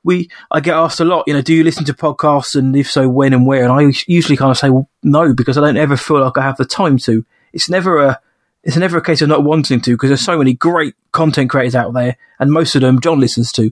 [0.04, 2.90] we I get asked a lot, you know, do you listen to podcasts, and if
[2.90, 3.64] so, when and where?
[3.64, 6.42] And I usually kind of say, well, no, because I don't ever feel like I
[6.42, 7.24] have the time to.
[7.52, 8.20] It's never a
[8.64, 11.74] it's never a case of not wanting to because there's so many great content creators
[11.74, 13.70] out there, and most of them John listens to.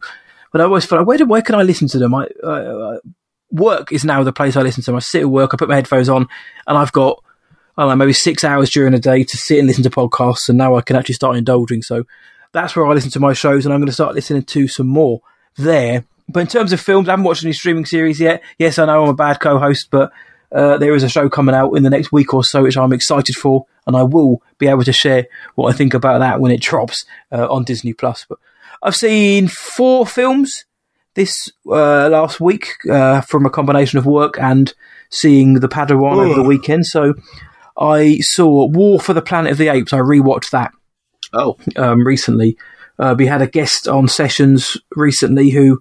[0.52, 2.14] but I always feel like where do, where can I listen to them?
[2.14, 2.28] I,
[3.52, 4.96] work is now the place I listen to them.
[4.96, 6.28] I sit at work, I put my headphones on,
[6.66, 7.22] and I've got
[7.76, 10.48] I don't know maybe six hours during the day to sit and listen to podcasts,
[10.48, 11.82] and now I can actually start indulging.
[11.82, 12.04] So
[12.52, 14.86] that's where I listen to my shows, and I'm going to start listening to some
[14.88, 15.20] more
[15.56, 16.04] there.
[16.30, 18.42] But in terms of films, I haven't watched any streaming series yet.
[18.58, 20.12] Yes, I know I'm a bad co-host, but
[20.52, 22.92] uh, there is a show coming out in the next week or so, which I'm
[22.92, 26.52] excited for, and I will be able to share what I think about that when
[26.52, 28.26] it drops uh, on Disney Plus.
[28.28, 28.38] But
[28.82, 30.64] I've seen four films
[31.14, 34.72] this uh, last week uh, from a combination of work and
[35.10, 36.86] seeing the Padawan over the weekend.
[36.86, 37.14] So
[37.78, 39.92] I saw War for the Planet of the Apes.
[39.92, 40.72] I rewatched that.
[41.32, 42.56] Oh, um, recently.
[42.98, 45.80] Uh, we had a guest on sessions recently who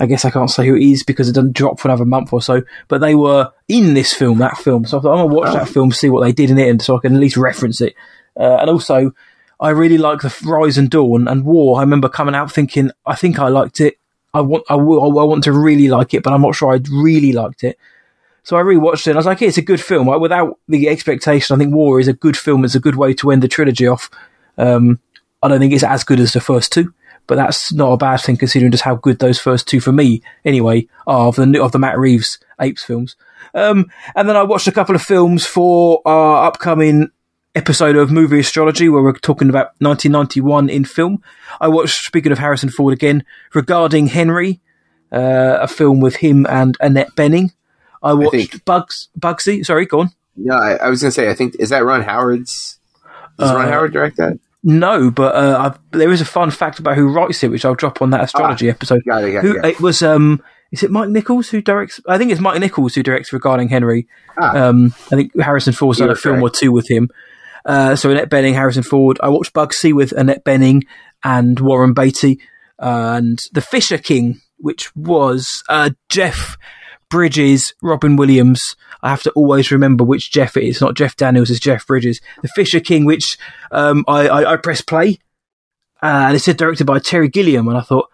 [0.00, 2.32] I guess I can't say who it is because it doesn't drop for another month
[2.32, 2.62] or so.
[2.88, 4.86] But they were in this film, that film.
[4.86, 6.82] So I thought I'm gonna watch that film, see what they did in it, and
[6.82, 7.94] so I can at least reference it.
[8.36, 9.12] Uh, and also,
[9.60, 11.78] I really like the Rise and Dawn and War.
[11.78, 13.98] I remember coming out thinking, I think I liked it.
[14.32, 16.80] I want, I, will, I want to really like it, but I'm not sure I
[16.90, 17.76] really liked it.
[18.42, 20.06] So I rewatched it and I was like, it's a good film.
[20.06, 22.64] Like, without the expectation, I think War is a good film.
[22.64, 24.08] It's a good way to end the trilogy off.
[24.56, 24.98] Um,
[25.42, 26.94] I don't think it's as good as the first two,
[27.30, 30.20] but that's not a bad thing considering just how good those first two for me,
[30.44, 33.14] anyway, are of the of the Matt Reeves Apes films.
[33.54, 37.08] Um, and then I watched a couple of films for our upcoming
[37.54, 41.22] episode of Movie Astrology where we're talking about 1991 in film.
[41.60, 43.24] I watched, speaking of Harrison Ford again,
[43.54, 44.60] regarding Henry,
[45.12, 47.50] uh, a film with him and Annette Bening.
[48.02, 49.64] I watched I think- Bugs Bugsy.
[49.64, 50.10] Sorry, go on.
[50.36, 51.30] no, I, I was gonna say.
[51.30, 52.78] I think is that Ron Howard's.
[53.38, 54.38] Does Ron Uh, Howard direct that?
[54.62, 58.02] No, but uh, there is a fun fact about who writes it, which I'll drop
[58.02, 59.02] on that astrology episode.
[59.06, 59.42] Got it.
[59.42, 59.74] Who got it.
[59.76, 60.02] it was?
[60.02, 62.00] Um, is it Mike Nichols who directs?
[62.06, 64.06] I think it's Mike Nichols who directs regarding Henry.
[64.38, 64.68] Ah.
[64.68, 66.56] Um, I think Harrison Ford's done a film correct.
[66.56, 67.08] or two with him.
[67.64, 69.18] Uh, so Annette Bening, Harrison Ford.
[69.22, 70.82] I watched Bugsy with Annette Bening
[71.24, 72.40] and Warren Beatty,
[72.78, 76.56] and The Fisher King, which was uh, Jeff
[77.10, 78.76] Bridges, Robin Williams.
[79.02, 80.80] I have to always remember which Jeff it is.
[80.80, 82.20] Not Jeff Daniels, it's Jeff Bridges.
[82.40, 83.36] The Fisher King, which
[83.72, 85.18] um, I, I, I pressed play,
[86.02, 88.08] uh, and it said directed by Terry Gilliam, and I thought,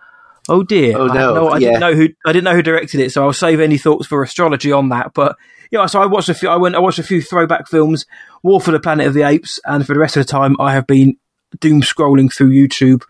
[0.48, 1.68] oh dear, Oh, I, no, no, I yeah.
[1.68, 4.22] didn't know who I didn't know who directed it, so I'll save any thoughts for
[4.22, 5.12] astrology on that.
[5.14, 5.36] But
[5.70, 6.48] yeah, so I watched a few.
[6.48, 6.74] I went.
[6.74, 8.06] I watched a few throwback films,
[8.42, 10.72] War for the Planet of the Apes, and for the rest of the time, I
[10.72, 11.16] have been
[11.60, 13.02] doom scrolling through YouTube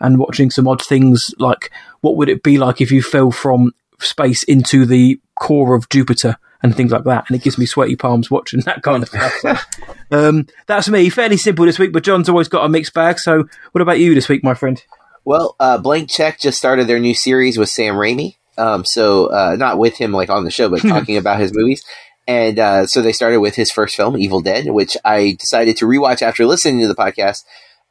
[0.00, 1.70] and watching some odd things like
[2.00, 6.36] what would it be like if you fell from space into the core of Jupiter
[6.62, 7.24] and things like that.
[7.28, 9.66] And it gives me sweaty palms watching that kind of stuff.
[10.10, 11.10] Um, that's me.
[11.10, 13.18] Fairly simple this week, but John's always got a mixed bag.
[13.18, 14.82] So what about you this week, my friend?
[15.26, 18.36] Well, uh, Blank Check just started their new series with Sam Raimi.
[18.56, 21.84] Um, so uh, not with him like on the show, but talking about his movies.
[22.26, 25.86] And uh, so they started with his first film, Evil Dead, which I decided to
[25.86, 27.44] rewatch after listening to the podcast.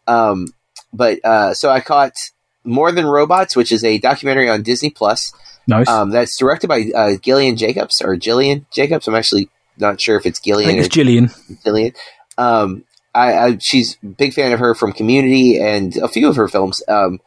[0.07, 0.47] Um,
[0.91, 2.13] but uh, so I caught
[2.63, 5.31] More Than Robots, which is a documentary on Disney Plus.
[5.67, 5.89] Nice.
[5.89, 9.07] Um, that's directed by uh, Gillian Jacobs or Jillian Jacobs.
[9.07, 11.27] I'm actually not sure if it's I Gillian think or it's Gillian.
[11.65, 11.95] Jillian.
[12.37, 16.47] Um, I, I she's big fan of her from Community and a few of her
[16.47, 16.81] films.
[16.87, 17.19] Um,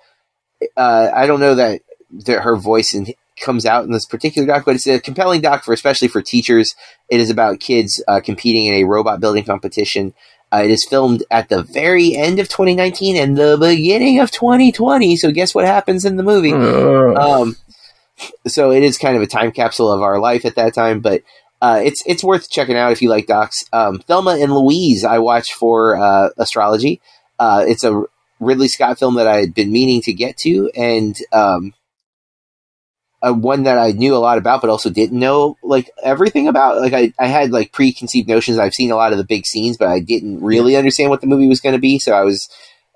[0.77, 1.83] uh, I don't know that,
[2.27, 3.09] that her voice in,
[3.41, 6.75] comes out in this particular doc, but it's a compelling doc for especially for teachers.
[7.11, 10.15] It is about kids uh, competing in a robot building competition.
[10.53, 15.17] Uh, it is filmed at the very end of 2019 and the beginning of 2020.
[15.17, 16.53] So guess what happens in the movie?
[16.53, 17.57] Uh, Um,
[18.47, 21.23] so it is kind of a time capsule of our life at that time, but
[21.63, 23.65] uh, it's it's worth checking out if you like docs.
[23.73, 27.01] Um, Thelma and Louise, I watched for uh, astrology.
[27.39, 28.03] Uh, it's a
[28.39, 31.75] Ridley Scott film that I had been meaning to get to, and um,
[33.23, 36.81] one that I knew a lot about, but also didn't know like everything about.
[36.81, 38.59] Like I, I had like preconceived notions.
[38.59, 41.27] I've seen a lot of the big scenes, but I didn't really understand what the
[41.27, 41.99] movie was going to be.
[41.99, 42.49] So I was.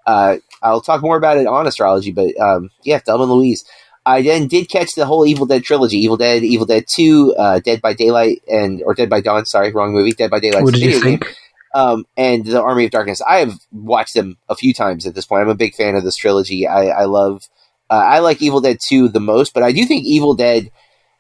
[0.07, 3.65] Uh, I'll talk more about it on astrology, but um, yeah, Thelma and Louise.
[4.07, 7.61] I then did catch the whole Evil Dead trilogy: Evil Dead, Evil Dead Two, uh,
[7.61, 9.47] Dead by Daylight, and or Dead by Dawn.
[9.47, 10.13] Sorry, wrong movie.
[10.13, 10.65] Dead by Daylight.
[10.65, 11.01] what did you game.
[11.01, 11.35] think?
[11.75, 13.21] Um, and the Army of Darkness.
[13.21, 15.43] I have watched them a few times at this point.
[15.43, 16.67] I'm a big fan of this trilogy.
[16.67, 17.49] I, I love.
[17.91, 20.71] Uh, I like Evil Dead Two the most, but I do think Evil Dead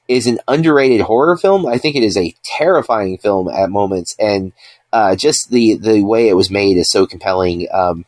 [0.06, 1.66] is an underrated horror film.
[1.66, 4.52] I think it is a terrifying film at moments, and
[4.92, 7.66] uh, just the the way it was made is so compelling.
[7.72, 8.04] Um,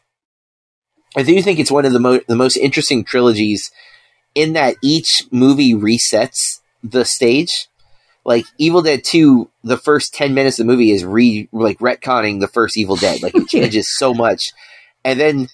[1.17, 3.71] I do think it's one of the mo- the most interesting trilogies
[4.37, 7.69] in that each movie resets the stage.
[8.25, 12.41] Like Evil Dead Two, the first ten minutes of the movie is re like retconning
[12.41, 13.23] the first Evil Dead.
[13.23, 14.53] Like it changes so much,
[15.05, 15.49] and then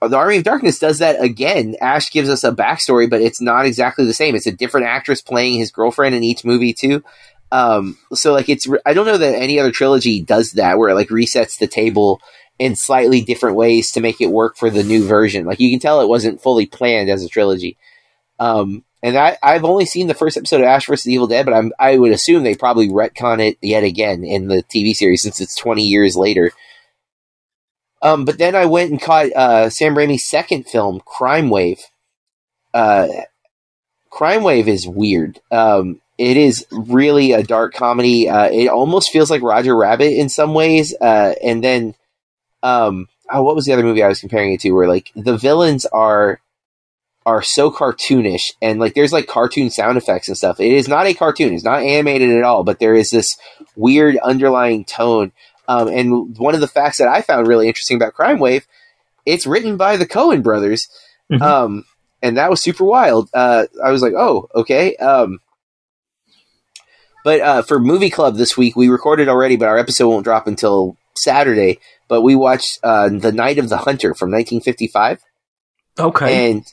[0.00, 1.74] the Army of Darkness does that again.
[1.80, 4.34] Ash gives us a backstory, but it's not exactly the same.
[4.34, 7.02] It's a different actress playing his girlfriend in each movie too.
[7.50, 10.94] Um, so like it's I don't know that any other trilogy does that where it
[10.94, 12.20] like resets the table
[12.58, 15.46] in slightly different ways to make it work for the new version.
[15.46, 17.78] Like you can tell it wasn't fully planned as a trilogy.
[18.38, 21.06] Um, and I, I've only seen the first episode of Ash vs.
[21.06, 24.62] Evil Dead, but I'm, I would assume they probably retcon it yet again in the
[24.64, 26.50] TV series since it's 20 years later.
[28.02, 31.80] Um, but then I went and caught uh, Sam Raimi's second film, Crime Wave.
[32.74, 33.08] Uh,
[34.10, 35.40] Crime Wave is weird.
[35.50, 38.28] Um, it is really a dark comedy.
[38.28, 40.94] Uh, it almost feels like Roger Rabbit in some ways.
[41.00, 41.94] Uh, and then,
[42.62, 44.72] um, oh, what was the other movie I was comparing it to?
[44.72, 46.40] Where like the villains are
[47.28, 50.58] are so cartoonish and like there's like cartoon sound effects and stuff.
[50.60, 51.52] It is not a cartoon.
[51.52, 53.28] It's not animated at all, but there is this
[53.76, 55.32] weird underlying tone.
[55.68, 58.66] Um, and one of the facts that I found really interesting about Crime Wave,
[59.26, 60.88] it's written by the Coen brothers.
[61.30, 61.42] Mm-hmm.
[61.42, 61.84] Um,
[62.22, 63.28] and that was super wild.
[63.34, 64.96] Uh, I was like, oh, okay.
[64.96, 65.40] Um,
[67.24, 70.46] but uh, for movie club this week, we recorded already, but our episode won't drop
[70.46, 71.78] until Saturday.
[72.08, 75.20] But we watched uh, The Night of the Hunter from 1955.
[75.98, 76.50] Okay.
[76.50, 76.64] And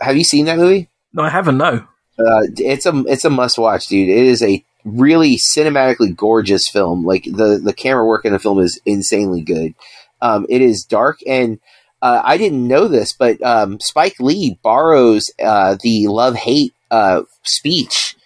[0.00, 0.88] have you seen that movie?
[1.12, 1.58] No, I haven't.
[1.58, 1.86] No.
[2.18, 4.08] Uh, it's a it's a must watch, dude.
[4.08, 7.04] It is a really cinematically gorgeous film.
[7.04, 9.74] Like the the camera work in the film is insanely good.
[10.20, 11.58] Um, it is dark and
[12.02, 17.22] uh, I didn't know this, but um, Spike Lee borrows uh, the love hate uh,
[17.42, 18.16] speech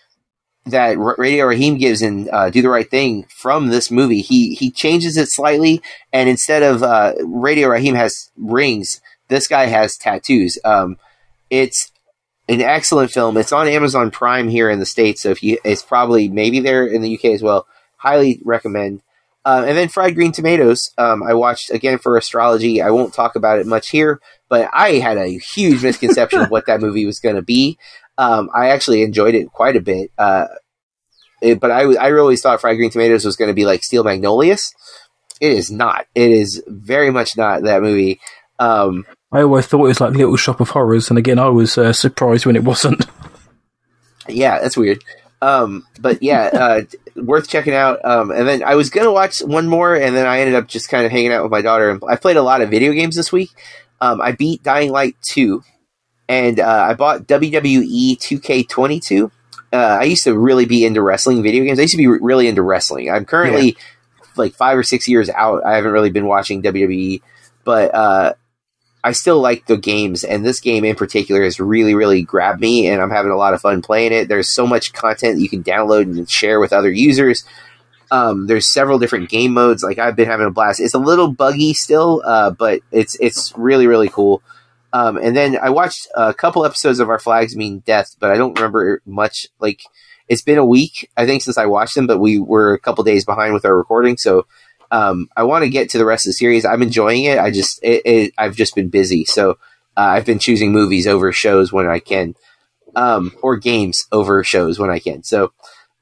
[0.67, 4.23] that Radio Raheem gives in uh, "Do the Right Thing" from this movie.
[4.23, 9.67] He he changes it slightly, and instead of uh, Radio Raheem has rings, this guy
[9.67, 10.57] has tattoos.
[10.65, 10.97] Um,
[11.51, 11.93] it's
[12.49, 13.37] an excellent film.
[13.37, 16.87] It's on Amazon Prime here in the states, so if you, it's probably maybe there
[16.87, 17.67] in the UK as well.
[17.97, 19.03] Highly recommend.
[19.47, 20.91] Uh, and then Fried Green Tomatoes.
[20.97, 22.81] Um, I watched again for astrology.
[22.81, 26.67] I won't talk about it much here, but I had a huge misconception of what
[26.67, 27.79] that movie was going to be.
[28.17, 30.11] Um, I actually enjoyed it quite a bit.
[30.17, 30.47] Uh,
[31.43, 34.05] it, but I, I really thought Fried Green Tomatoes was going to be like Steel
[34.05, 34.73] Magnolias.
[35.41, 36.07] It is not.
[36.15, 38.21] It is very much not that movie.
[38.59, 39.05] Um,
[39.35, 41.93] I always thought it was like Little Shop of Horrors, and again, I was uh,
[41.93, 43.07] surprised when it wasn't.
[44.27, 45.05] Yeah, that's weird.
[45.43, 46.83] Um, but yeah, uh,
[47.15, 48.03] worth checking out.
[48.05, 50.89] Um, and then I was gonna watch one more, and then I ended up just
[50.89, 51.91] kind of hanging out with my daughter.
[51.91, 53.51] And I played a lot of video games this week.
[54.01, 55.63] Um, I beat Dying Light two,
[56.27, 59.31] and uh, I bought WWE Two K Twenty Two.
[59.73, 61.79] Uh, I used to really be into wrestling video games.
[61.79, 63.11] I used to be really into wrestling.
[63.11, 64.27] I'm currently yeah.
[64.37, 65.67] like five or six years out.
[65.67, 67.21] I haven't really been watching WWE,
[67.65, 68.33] but uh,
[69.05, 72.89] I still like the games, and this game in particular has really, really grabbed me,
[72.89, 74.29] and I'm having a lot of fun playing it.
[74.29, 77.45] There's so much content you can download and share with other users.
[78.11, 79.83] Um, there's several different game modes.
[79.83, 80.81] Like I've been having a blast.
[80.81, 84.43] It's a little buggy still, uh, but it's it's really really cool.
[84.95, 88.37] Um, and then I watched a couple episodes of Our Flag Means Death, but I
[88.37, 89.49] don't remember much.
[89.59, 89.83] Like
[90.29, 93.05] it's been a week I think since I watched them, but we were a couple
[93.05, 94.47] days behind with our recording, so
[94.95, 96.65] um, I want to get to the rest of the series.
[96.65, 97.37] I'm enjoying it.
[97.37, 99.25] I just, it, it, I've just been busy.
[99.25, 99.59] So
[99.97, 102.37] uh, I've been choosing movies over shows when I can,
[102.95, 105.25] um, or games over shows when I can.
[105.25, 105.53] So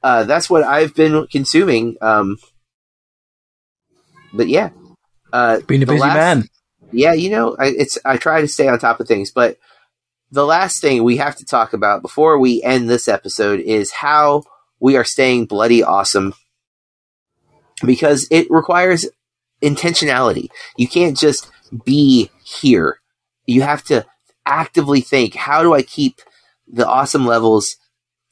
[0.03, 1.97] uh, that's what I've been consuming.
[2.01, 2.37] Um,
[4.31, 4.69] but yeah,
[5.31, 6.49] uh, being a busy last, man.
[6.91, 9.57] Yeah, you know, I, it's I try to stay on top of things, but
[10.29, 14.43] the last thing we have to talk about before we end this episode is how
[14.79, 16.35] we are staying bloody awesome
[17.85, 19.07] because it requires
[19.61, 20.49] intentionality.
[20.77, 21.49] You can't just
[21.85, 22.99] be here.
[23.45, 24.05] You have to
[24.45, 26.21] actively think, how do I keep
[26.67, 27.75] the awesome levels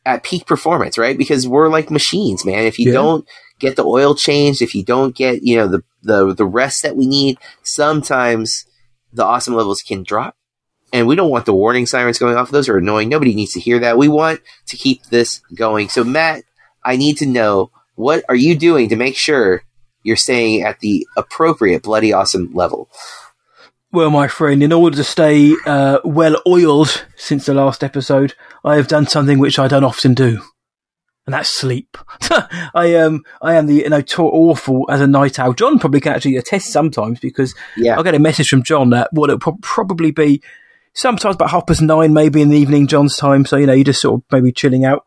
[0.05, 1.17] at peak performance, right?
[1.17, 2.65] Because we're like machines, man.
[2.65, 2.93] If you yeah.
[2.93, 3.27] don't
[3.59, 6.95] get the oil changed, if you don't get, you know, the, the, the rest that
[6.95, 8.65] we need, sometimes
[9.13, 10.35] the awesome levels can drop.
[10.93, 12.51] And we don't want the warning sirens going off.
[12.51, 13.07] Those are annoying.
[13.07, 13.97] Nobody needs to hear that.
[13.97, 15.87] We want to keep this going.
[15.87, 16.43] So Matt,
[16.83, 19.63] I need to know what are you doing to make sure
[20.03, 22.89] you're staying at the appropriate bloody awesome level?
[23.93, 28.33] Well, my friend, in order to stay uh, well oiled since the last episode,
[28.63, 30.41] I have done something which I don't often do,
[31.25, 31.97] and that's sleep.
[32.73, 35.53] I um I am the you know awful as a night owl.
[35.53, 37.99] John probably can actually attest sometimes because yeah.
[37.99, 40.41] I get a message from John that what it pro- probably be
[40.93, 43.45] sometimes about half past nine, maybe in the evening, John's time.
[43.45, 45.05] So you know you're just sort of maybe chilling out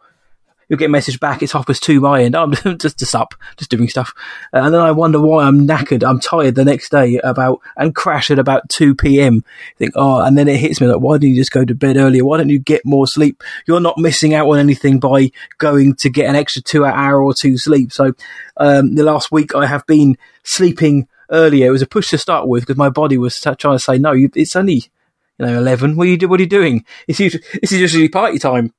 [0.68, 1.42] you'll get a message back.
[1.42, 2.36] It's half past two my end.
[2.36, 4.12] I'm just just up, just doing stuff,
[4.52, 6.08] uh, and then I wonder why I'm knackered.
[6.08, 9.44] I'm tired the next day about and crash at about two p.m.
[9.78, 11.96] Think oh, and then it hits me like, why didn't you just go to bed
[11.96, 12.24] earlier?
[12.24, 13.42] Why don't you get more sleep?
[13.66, 17.34] You're not missing out on anything by going to get an extra two hour or
[17.34, 17.92] two sleep.
[17.92, 18.12] So
[18.56, 21.66] um, the last week I have been sleeping earlier.
[21.66, 24.14] It was a push to start with because my body was trying to say no.
[24.14, 24.90] It's only
[25.38, 25.96] you know eleven.
[25.96, 26.84] What are you What are you doing?
[27.08, 28.72] It's usually this is usually party time.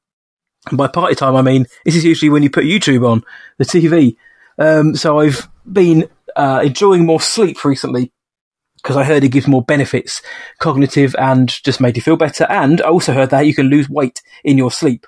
[0.71, 3.23] By party time, I mean this is usually when you put YouTube on
[3.57, 4.17] the TV.
[4.57, 8.11] Um, so I've been uh, enjoying more sleep recently
[8.77, 10.21] because I heard it gives more benefits,
[10.59, 12.45] cognitive, and just made you feel better.
[12.49, 15.07] And I also heard that you can lose weight in your sleep.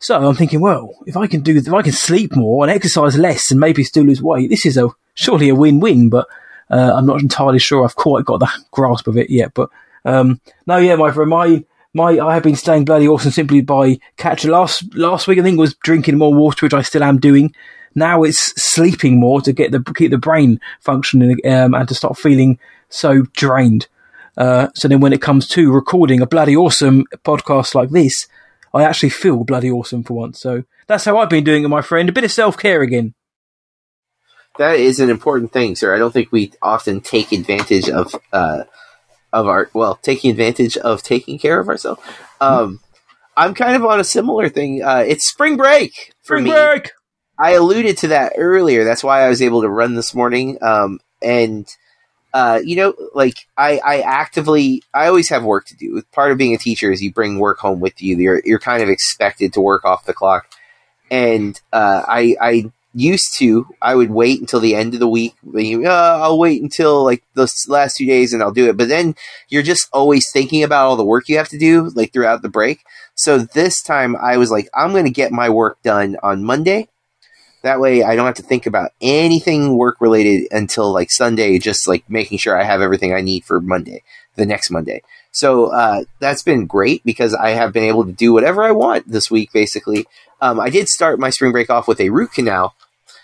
[0.00, 3.18] So I'm thinking, well, if I can do, if I can sleep more and exercise
[3.18, 6.10] less and maybe still lose weight, this is a surely a win-win.
[6.10, 6.28] But
[6.70, 9.52] uh, I'm not entirely sure I've quite got the grasp of it yet.
[9.52, 9.70] But
[10.04, 11.64] um, no, yeah, my friend, my
[11.98, 15.38] my I have been staying bloody awesome simply by catching last last week.
[15.38, 17.54] I think was drinking more water, which I still am doing.
[17.94, 22.16] Now it's sleeping more to get the keep the brain functioning um, and to stop
[22.16, 23.88] feeling so drained.
[24.36, 28.28] Uh, so then when it comes to recording a bloody awesome podcast like this,
[28.72, 30.38] I actually feel bloody awesome for once.
[30.38, 32.08] So that's how I've been doing it, my friend.
[32.08, 33.14] A bit of self care again.
[34.58, 35.94] That is an important thing, sir.
[35.94, 38.64] I don't think we often take advantage of uh,
[39.32, 42.00] of our well, taking advantage of taking care of ourselves.
[42.40, 42.80] Um,
[43.36, 44.82] I'm kind of on a similar thing.
[44.82, 46.50] Uh, it's spring break for Spring me.
[46.50, 46.90] break.
[47.38, 48.84] I alluded to that earlier.
[48.84, 50.58] That's why I was able to run this morning.
[50.60, 51.66] Um, and
[52.34, 56.02] uh, you know, like I, I actively, I always have work to do.
[56.12, 58.16] Part of being a teacher is you bring work home with you.
[58.16, 60.46] You're you're kind of expected to work off the clock.
[61.10, 65.34] And uh, I I used to I would wait until the end of the week.
[65.44, 68.76] Uh, I'll wait until like the last two days and I'll do it.
[68.76, 69.14] But then
[69.48, 72.48] you're just always thinking about all the work you have to do like throughout the
[72.48, 72.80] break.
[73.14, 76.88] So this time I was like, I'm going to get my work done on Monday.
[77.62, 81.88] That way I don't have to think about anything work related until like Sunday, just
[81.88, 84.02] like making sure I have everything I need for Monday,
[84.36, 85.02] the next Monday.
[85.32, 89.08] So uh, that's been great because I have been able to do whatever I want
[89.08, 90.06] this week, basically.
[90.40, 92.74] Um, I did start my spring break off with a root canal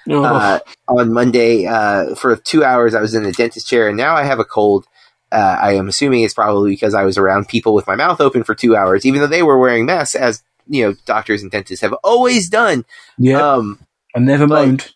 [0.09, 2.95] Oh, uh, on Monday uh, for two hours.
[2.95, 4.85] I was in a dentist chair, and now I have a cold.
[5.33, 8.45] Uh, I am assuming it's probably because I was around people with my mouth open
[8.45, 11.83] for two hours, even though they were wearing masks, as you know, doctors and dentists
[11.83, 12.85] have always done.
[13.19, 13.81] yeah, Um,
[14.15, 14.93] I never but- moaned.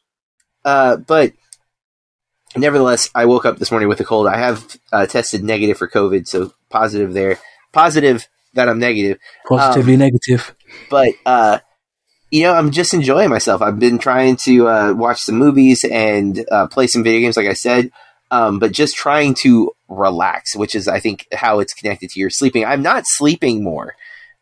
[0.65, 1.33] uh, but
[2.57, 4.27] nevertheless, I woke up this morning with a cold.
[4.27, 7.39] I have uh, tested negative for COVID, so positive there.
[7.73, 9.19] Positive that I'm negative.
[9.47, 10.55] Positively negative.
[10.91, 11.59] but uh,
[12.31, 13.63] you know, I'm just enjoying myself.
[13.63, 17.47] I've been trying to uh, watch some movies and uh, play some video games, like
[17.47, 17.91] I said,
[18.31, 22.31] um, but just trying to relax, which is, I think, how it's connected to your
[22.31, 22.65] sleeping.
[22.65, 23.95] I'm not sleeping more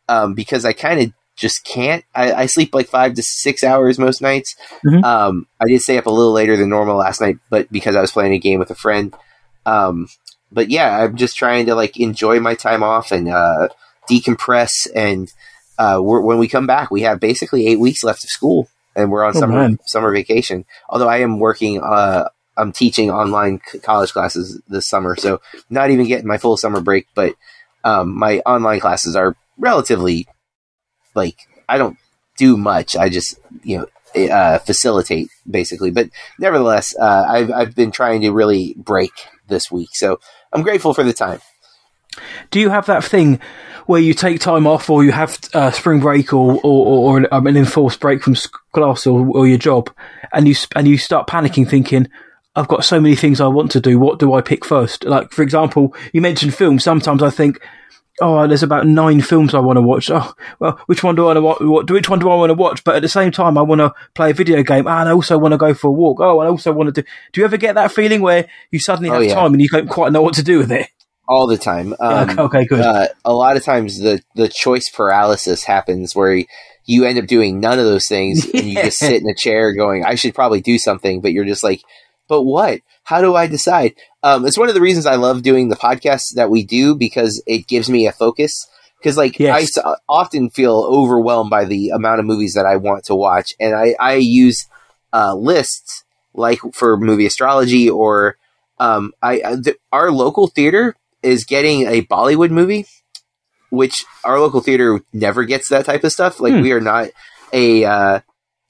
[0.09, 2.03] um, because I kind of just can't.
[2.13, 4.55] I, I sleep like five to six hours most nights.
[4.85, 5.03] Mhm.
[5.03, 8.01] Um, I did stay up a little later than normal last night, but because I
[8.01, 9.15] was playing a game with a friend.
[9.65, 10.07] Um,
[10.51, 13.69] but yeah, I'm just trying to like enjoy my time off and uh,
[14.09, 15.31] decompress and
[15.77, 19.11] uh, we're, when we come back, we have basically eight weeks left of school, and
[19.11, 19.79] we're on Oh, summer man.
[19.85, 20.65] summer vacation.
[20.89, 25.91] Although I am working, uh, I'm teaching online c- college classes this summer, so not
[25.91, 27.07] even getting my full summer break.
[27.15, 27.33] But
[27.83, 30.27] um, my online classes are relatively
[31.15, 31.37] like
[31.69, 31.97] I don't
[32.37, 32.95] do much.
[32.95, 35.91] I just you know uh, facilitate basically.
[35.91, 36.09] But
[36.39, 39.11] nevertheless, uh, I've I've been trying to really break
[39.47, 40.19] this week, so
[40.53, 41.39] I'm grateful for the time.
[42.51, 43.39] Do you have that thing
[43.85, 47.47] where you take time off, or you have uh, spring break, or or, or, um,
[47.47, 48.35] an enforced break from
[48.73, 49.89] class or, or your job,
[50.33, 52.07] and you and you start panicking, thinking,
[52.55, 53.97] "I've got so many things I want to do.
[53.99, 55.05] What do I pick first?
[55.05, 56.83] Like, for example, you mentioned films.
[56.83, 57.59] Sometimes I think.
[58.19, 60.09] Oh, there's about nine films I want to watch.
[60.09, 61.91] Oh, well, which one do I want to watch?
[61.91, 62.83] Which one do I want to watch?
[62.83, 65.37] But at the same time, I want to play a video game, and I also
[65.37, 66.19] want to go for a walk.
[66.19, 67.07] Oh, I also want to do.
[67.31, 69.35] Do you ever get that feeling where you suddenly Oh, have yeah.
[69.35, 70.87] time and you don't quite know what to do with it?
[71.27, 71.93] All the time.
[71.99, 72.81] Um, okay, okay, good.
[72.81, 76.43] uh, a lot of times the the choice paralysis happens where
[76.85, 79.73] you end up doing none of those things and you just sit in a chair
[79.73, 81.81] going, I should probably do something, but you're just like,
[82.29, 82.81] but what?
[83.03, 83.93] How do I decide?
[84.23, 87.41] Um, it's one of the reasons I love doing the podcasts that we do because
[87.45, 88.67] it gives me a focus.
[88.99, 89.55] Because like Yes.
[89.55, 93.53] I s- often feel overwhelmed by the amount of movies that I want to watch,
[93.59, 94.65] and I I use
[95.13, 96.03] uh, lists
[96.33, 98.37] like for movie astrology or
[98.79, 102.85] um, I uh, th- our local theater is getting a Bollywood movie,
[103.69, 106.39] which our local theater never gets that type of stuff.
[106.39, 106.61] Like Hmm.
[106.61, 107.09] we are not
[107.53, 108.19] a uh,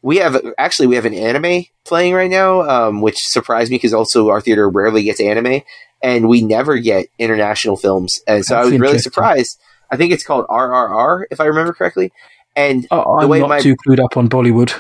[0.02, 3.94] we have actually we have an anime playing right now, um, which surprised me because
[3.94, 5.62] also our theater rarely gets anime,
[6.02, 9.60] and we never get international films, and so That's I was really surprised.
[9.90, 12.12] I think it's called RRR if I remember correctly,
[12.56, 14.74] and Oh, the I'm way not my- too clued up on Bollywood.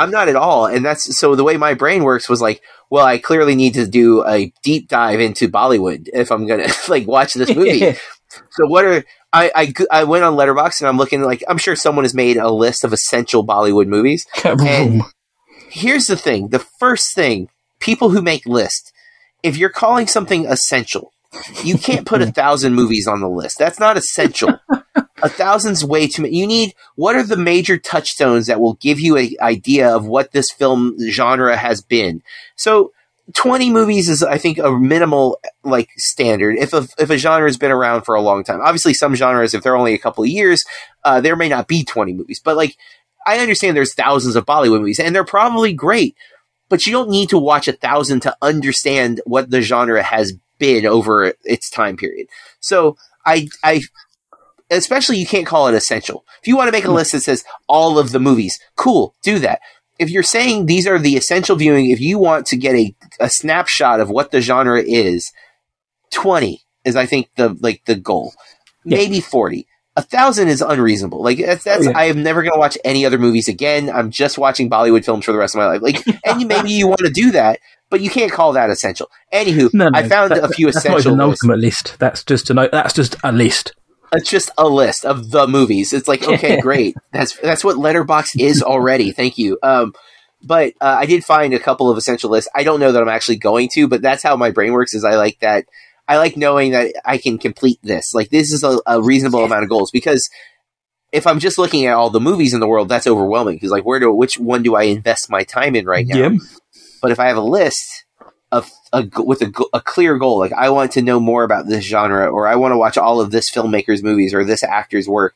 [0.00, 0.66] I'm not at all.
[0.66, 3.86] And that's so the way my brain works was like, well, I clearly need to
[3.86, 7.80] do a deep dive into Bollywood if I'm going to like watch this movie.
[8.50, 11.76] so what are, I, I, I went on Letterboxd and I'm looking like, I'm sure
[11.76, 14.26] someone has made a list of essential Bollywood movies.
[14.44, 15.02] And-
[15.72, 16.48] Here's the thing.
[16.48, 17.48] The first thing
[17.78, 18.92] people who make lists,
[19.44, 21.12] if you're calling something essential,
[21.62, 23.56] you can't put a thousand movies on the list.
[23.58, 24.58] That's not essential.
[25.22, 26.36] A thousand's way too many.
[26.36, 30.32] You need what are the major touchstones that will give you an idea of what
[30.32, 32.22] this film genre has been.
[32.56, 32.92] So.
[33.34, 37.56] 20 movies is I think a minimal like standard if a, if a genre has
[37.56, 38.60] been around for a long time.
[38.60, 40.64] Obviously some genres if they're only a couple of years
[41.04, 42.76] uh, there may not be 20 movies, but like
[43.26, 46.16] I understand there's thousands of Bollywood movies, and they're probably great,
[46.68, 50.86] but you don't need to watch a thousand to understand what the genre has been
[50.86, 52.28] over its time period.
[52.60, 52.96] So
[53.26, 53.82] I, I,
[54.70, 56.24] especially you can't call it essential.
[56.40, 56.94] If you want to make a mm.
[56.94, 59.60] list that says all of the movies, cool, do that.
[59.98, 63.28] If you're saying these are the essential viewing, if you want to get a, a
[63.28, 65.32] snapshot of what the genre is,
[66.12, 68.32] 20 is I think the like the goal.
[68.84, 68.96] Yeah.
[68.96, 69.66] Maybe 40.
[69.96, 71.22] A thousand is unreasonable.
[71.22, 71.98] Like that's, that's Oh, yeah.
[71.98, 73.90] I am never going to watch any other movies again.
[73.90, 75.82] I'm just watching Bollywood films for the rest of my life.
[75.82, 77.58] Like, and maybe you want to do that,
[77.90, 79.10] but you can't call that essential.
[79.32, 81.96] Anywho, No, no, I found that- a few That's not essential even an ultimate list.
[81.98, 83.74] That's just a no, that's just a list.
[84.12, 85.92] It's just a list of the movies.
[85.92, 86.96] It's like, okay, great.
[87.12, 89.12] That's that's what Letterboxd is already.
[89.12, 89.58] Thank you.
[89.62, 89.94] Um,
[90.42, 92.50] but uh, I did find a couple of essential lists.
[92.54, 94.94] I don't know that I'm actually going to, but that's how my brain works.
[94.94, 95.66] Is I like that.
[96.08, 98.14] I like knowing that I can complete this.
[98.14, 100.28] Like this is a, a reasonable amount of goals because
[101.12, 103.56] if I'm just looking at all the movies in the world, that's overwhelming.
[103.56, 106.16] Because like, where do which one do I invest my time in right now?
[106.16, 106.30] Yeah.
[107.02, 108.04] But if I have a list
[108.52, 111.84] a, g- with a, a clear goal, like I want to know more about this
[111.84, 115.34] genre, or I want to watch all of this filmmaker's movies or this actor's work,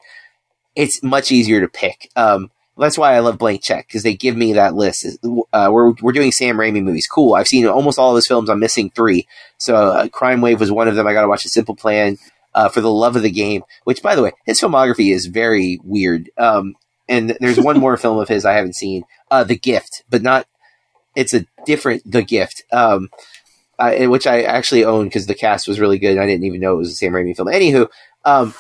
[0.75, 2.11] it's much easier to pick.
[2.17, 5.07] Um, that's why I love Blank Check because they give me that list.
[5.53, 7.07] Uh, we're we're doing Sam Raimi movies.
[7.07, 7.35] Cool.
[7.35, 8.51] I've seen almost all of his films.
[8.51, 9.29] I'm missing three.
[9.59, 11.07] So uh, Crime Wave was one of them.
[11.07, 12.19] I got to watch A Simple Plan.
[12.57, 15.81] Uh, for the love of the game, which by the way, his filmography is very
[15.83, 16.31] weird.
[16.39, 16.77] Um,
[17.09, 20.47] and there's one more film of his I haven't seen, uh, The Gift, but not.
[21.15, 23.09] It's a different The Gift, um,
[23.79, 26.12] uh, which I actually own because the cast was really good.
[26.12, 27.49] And I didn't even know it was the Sam Raimi film.
[27.49, 27.89] Anywho,
[28.25, 28.55] um,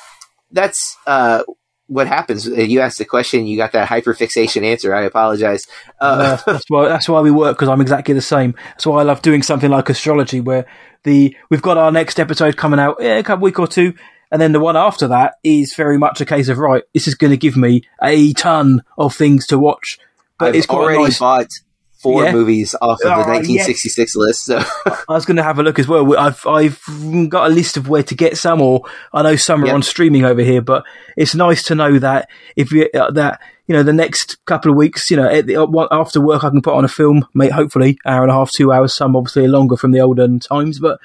[0.50, 1.42] that's uh,
[1.86, 2.48] what happens.
[2.48, 4.94] Uh, You asked the question, you got that hyperfixation answer.
[4.94, 5.66] I apologize.
[6.00, 8.54] Uh, Uh, that's why that's why we work because I'm exactly the same.
[8.70, 10.66] That's why I love doing something like astrology, where
[11.04, 13.94] the we've got our next episode coming out in a couple week or two,
[14.30, 16.82] and then the one after that is very much a case of right.
[16.94, 19.98] This is going to give me a ton of things to watch,
[20.38, 21.18] but I've it's quite already nice.
[21.18, 21.48] bought
[22.04, 22.32] four Yeah?
[22.32, 24.44] movies off of the Oh, 1966 list.
[24.46, 26.16] So I was going to have a look as well.
[26.16, 26.80] I've I've
[27.28, 28.82] got a list of where to get some, or
[29.12, 29.74] I know some are Yep.
[29.74, 30.62] on streaming over here.
[30.62, 30.84] But
[31.16, 34.76] it's nice to know that if you uh, that you know the next couple of
[34.76, 37.52] weeks, you know, at the, uh, after work, I can put on a film, mate.
[37.52, 38.94] Hopefully, hour and a half, two hours.
[38.94, 41.00] Some obviously are longer from the olden times, but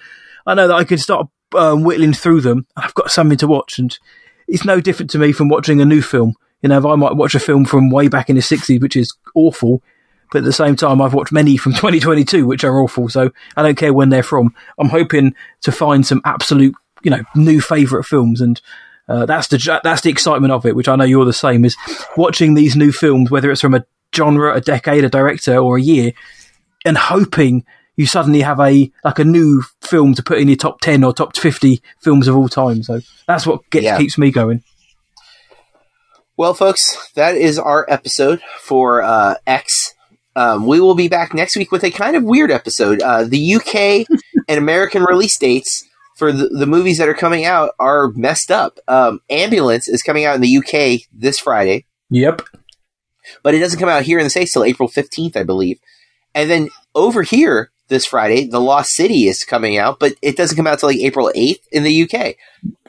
[0.46, 2.68] I know that I can start um, whittling through them.
[2.76, 3.98] I've got something to watch, and
[4.48, 6.34] it's no different to me from watching a new film.
[6.62, 8.98] You know, if I might watch a film from way back in the '60s, which
[8.98, 9.82] is awful,
[10.32, 13.10] but at the same time, I've watched many from 2022 which are awful.
[13.10, 14.54] So I don't care when they're from.
[14.78, 18.60] I'm hoping to find some absolute, you know, new favourite films, and
[19.08, 20.76] uh, that's the that's the excitement of it.
[20.76, 21.66] Which I know you're the same.
[21.66, 21.76] Is
[22.18, 25.82] watching these new films, whether it's from a genre, a decade, a director, or a
[25.82, 26.12] year,
[26.86, 27.64] and hoping
[27.96, 31.12] you suddenly have a like a new film to put in your top 10 or
[31.12, 32.82] top 50 films of all time.
[32.82, 33.98] So that's what gets, Yeah.
[33.98, 34.64] keeps me going.
[36.38, 39.89] Well, folks, that is our episode for uh, X.
[40.36, 43.02] Um, we will be back next week with a kind of weird episode.
[43.02, 44.08] Uh, the UK
[44.48, 45.84] and American release dates
[46.16, 48.78] for the, the movies that are coming out are messed up.
[48.88, 52.42] Um, Ambulance is coming out in the UK this Friday, Yep.
[53.44, 55.80] but it doesn't come out here in the States till April 15th, I believe.
[56.36, 60.56] And then over here this Friday, The Lost City is coming out, but it doesn't
[60.58, 62.36] come out till like April 8th in the UK.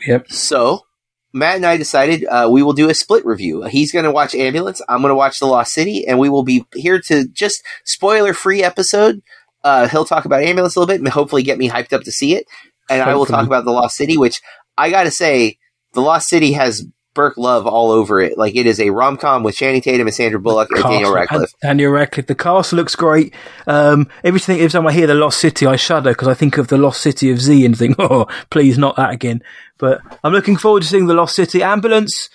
[0.07, 0.31] Yep.
[0.31, 0.85] So
[1.33, 3.63] Matt and I decided uh, we will do a split review.
[3.65, 4.83] He's going to watch Ambulance.
[4.89, 8.35] I'm going to watch The Lost City, and we will be here to just spoiler
[8.35, 9.23] free episode.
[9.63, 12.13] Uh, he'll talk about Ambulance a little bit and hopefully get me hyped up to
[12.13, 12.47] see it.
[12.89, 14.41] And I will talk about The Lost City, which
[14.77, 15.59] I got to say,
[15.93, 16.85] The Lost City has
[17.15, 18.39] Burke Love all over it.
[18.39, 21.15] Like it is a rom com with Channing Tatum and Sandra Bullock and Daniel Castle-
[21.15, 21.53] Radcliffe.
[21.63, 22.27] and Daniel Radcliffe.
[22.27, 23.35] The cast looks great.
[23.67, 24.59] Um, everything.
[24.59, 27.01] Every time I hear the Lost City, I shudder because I think of the Lost
[27.01, 29.43] City of Z and think, "Oh, please, not that again."
[29.79, 32.29] But I'm looking forward to seeing the Lost City ambulance.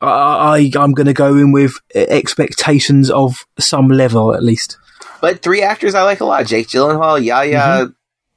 [0.00, 4.78] I, I I'm going to go in with expectations of some level at least.
[5.20, 7.88] But three actors I like a lot: Jake Gyllenhaal, Yahya.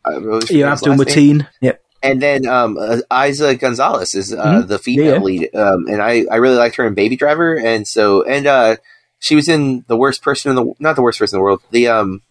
[0.06, 1.48] I always forget Yeah, Abdul Mateen.
[1.62, 1.84] Yep.
[2.12, 4.68] And then um, uh, Eiza Gonzalez is uh, Mhm.
[4.68, 5.20] the female Yeah.
[5.20, 8.76] lead, um, and I, I really liked her in Baby Driver, and so and uh,
[9.20, 11.62] she was in the worst person in the not the worst person in the world,
[11.72, 12.22] the um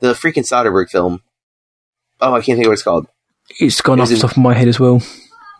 [0.00, 1.22] the freaking Soderbergh film.
[2.20, 3.06] Oh, I can't think of what it's called.
[3.60, 5.02] It's gone Is off the top of my head as well.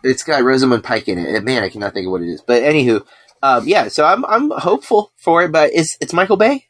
[0.03, 1.43] It's got Rosamund Pike in it.
[1.43, 2.41] Man, I cannot think of what it is.
[2.41, 3.05] But anywho,
[3.41, 3.87] um, yeah.
[3.87, 6.65] So I'm I'm hopeful for it, but it's it's Michael Bay,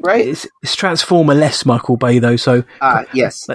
[0.00, 0.26] right?
[0.26, 3.46] It's, it's Transformer less Michael Bay though, so Ah, yes.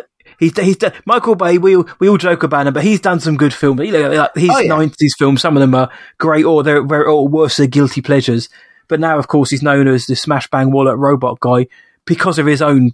[0.44, 1.58] He's he's done, Michael Bay.
[1.58, 3.82] We all, we all joke about him, but he's done some good films.
[3.82, 4.70] You know, like his Oh, yeah.
[4.70, 5.41] nineties films.
[5.41, 7.58] Some of them are great, or they're or worse.
[7.58, 8.50] They're guilty pleasures.
[8.88, 11.68] But now, of course, he's known as the smash bang wallet robot guy
[12.06, 12.91] because of his own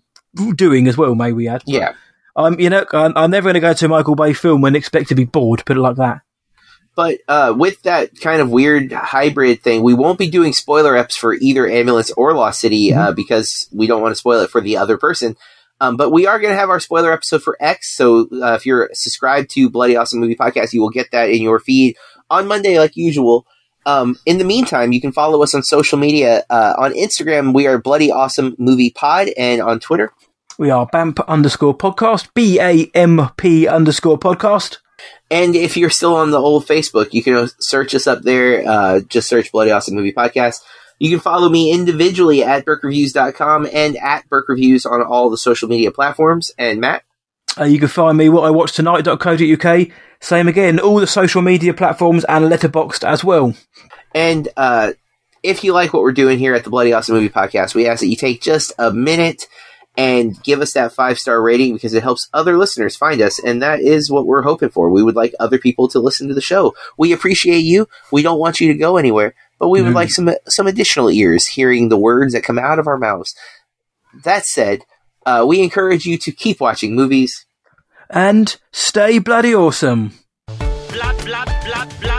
[0.55, 1.15] doing as well.
[1.15, 1.63] May we add?
[1.65, 1.93] Yeah.
[2.35, 4.75] I'm you know I'm, I'm never going to go to a Michael Bay film and
[4.75, 5.63] expect to be bored.
[5.65, 6.21] Put it like that.
[6.95, 11.13] But uh, with that kind of weird hybrid thing, we won't be doing spoiler eps
[11.13, 14.59] for either Ambulance or Lost City uh, because we don't want to spoil it for
[14.59, 15.37] the other person.
[15.81, 17.95] Um, but we are going to have our spoiler episode for X.
[17.95, 21.41] So uh, if you're subscribed to Bloody Awesome Movie Podcast, you will get that in
[21.41, 21.95] your feed
[22.29, 23.45] on Monday, like usual.
[23.85, 26.43] Um, in the meantime, you can follow us on social media.
[26.49, 30.11] Uh, on Instagram, we are Bloody Awesome Movie Pod, and on Twitter,
[30.59, 34.79] We are BAMP underscore podcast, B A M P underscore podcast.
[35.31, 38.67] And if you're still on the old Facebook, you can search us up there.
[38.67, 40.59] Uh, just search Bloody Awesome Movie Podcast.
[40.99, 45.69] You can follow me individually at BurkeReviews.com and at Burke Reviews on all the social
[45.69, 46.51] media platforms.
[46.57, 47.03] And Matt,
[47.59, 49.87] Uh, you can find me what I watch tonight.co.uk.
[50.21, 53.53] Same again, all the social media platforms and Letterboxd as well.
[54.13, 54.91] and uh,
[55.43, 58.01] if you like what we're doing here at the Bloody Awesome Movie Podcast, we ask
[58.01, 59.47] that you take just a minute
[59.97, 63.39] and give us that five star rating because it helps other listeners find us.
[63.39, 64.89] And that is what we're hoping for.
[64.89, 66.75] We would like other people to listen to the show.
[66.97, 67.87] We appreciate you.
[68.11, 69.95] We don't want you to go anywhere, but we would Mhm.
[69.95, 73.35] like some some additional ears hearing the words that come out of our mouths.
[74.23, 74.83] That said,
[75.25, 77.45] uh, we encourage you to keep watching movies.
[78.09, 80.13] And stay bloody awesome.
[80.47, 82.18] blood, blood, blood, blood, blood,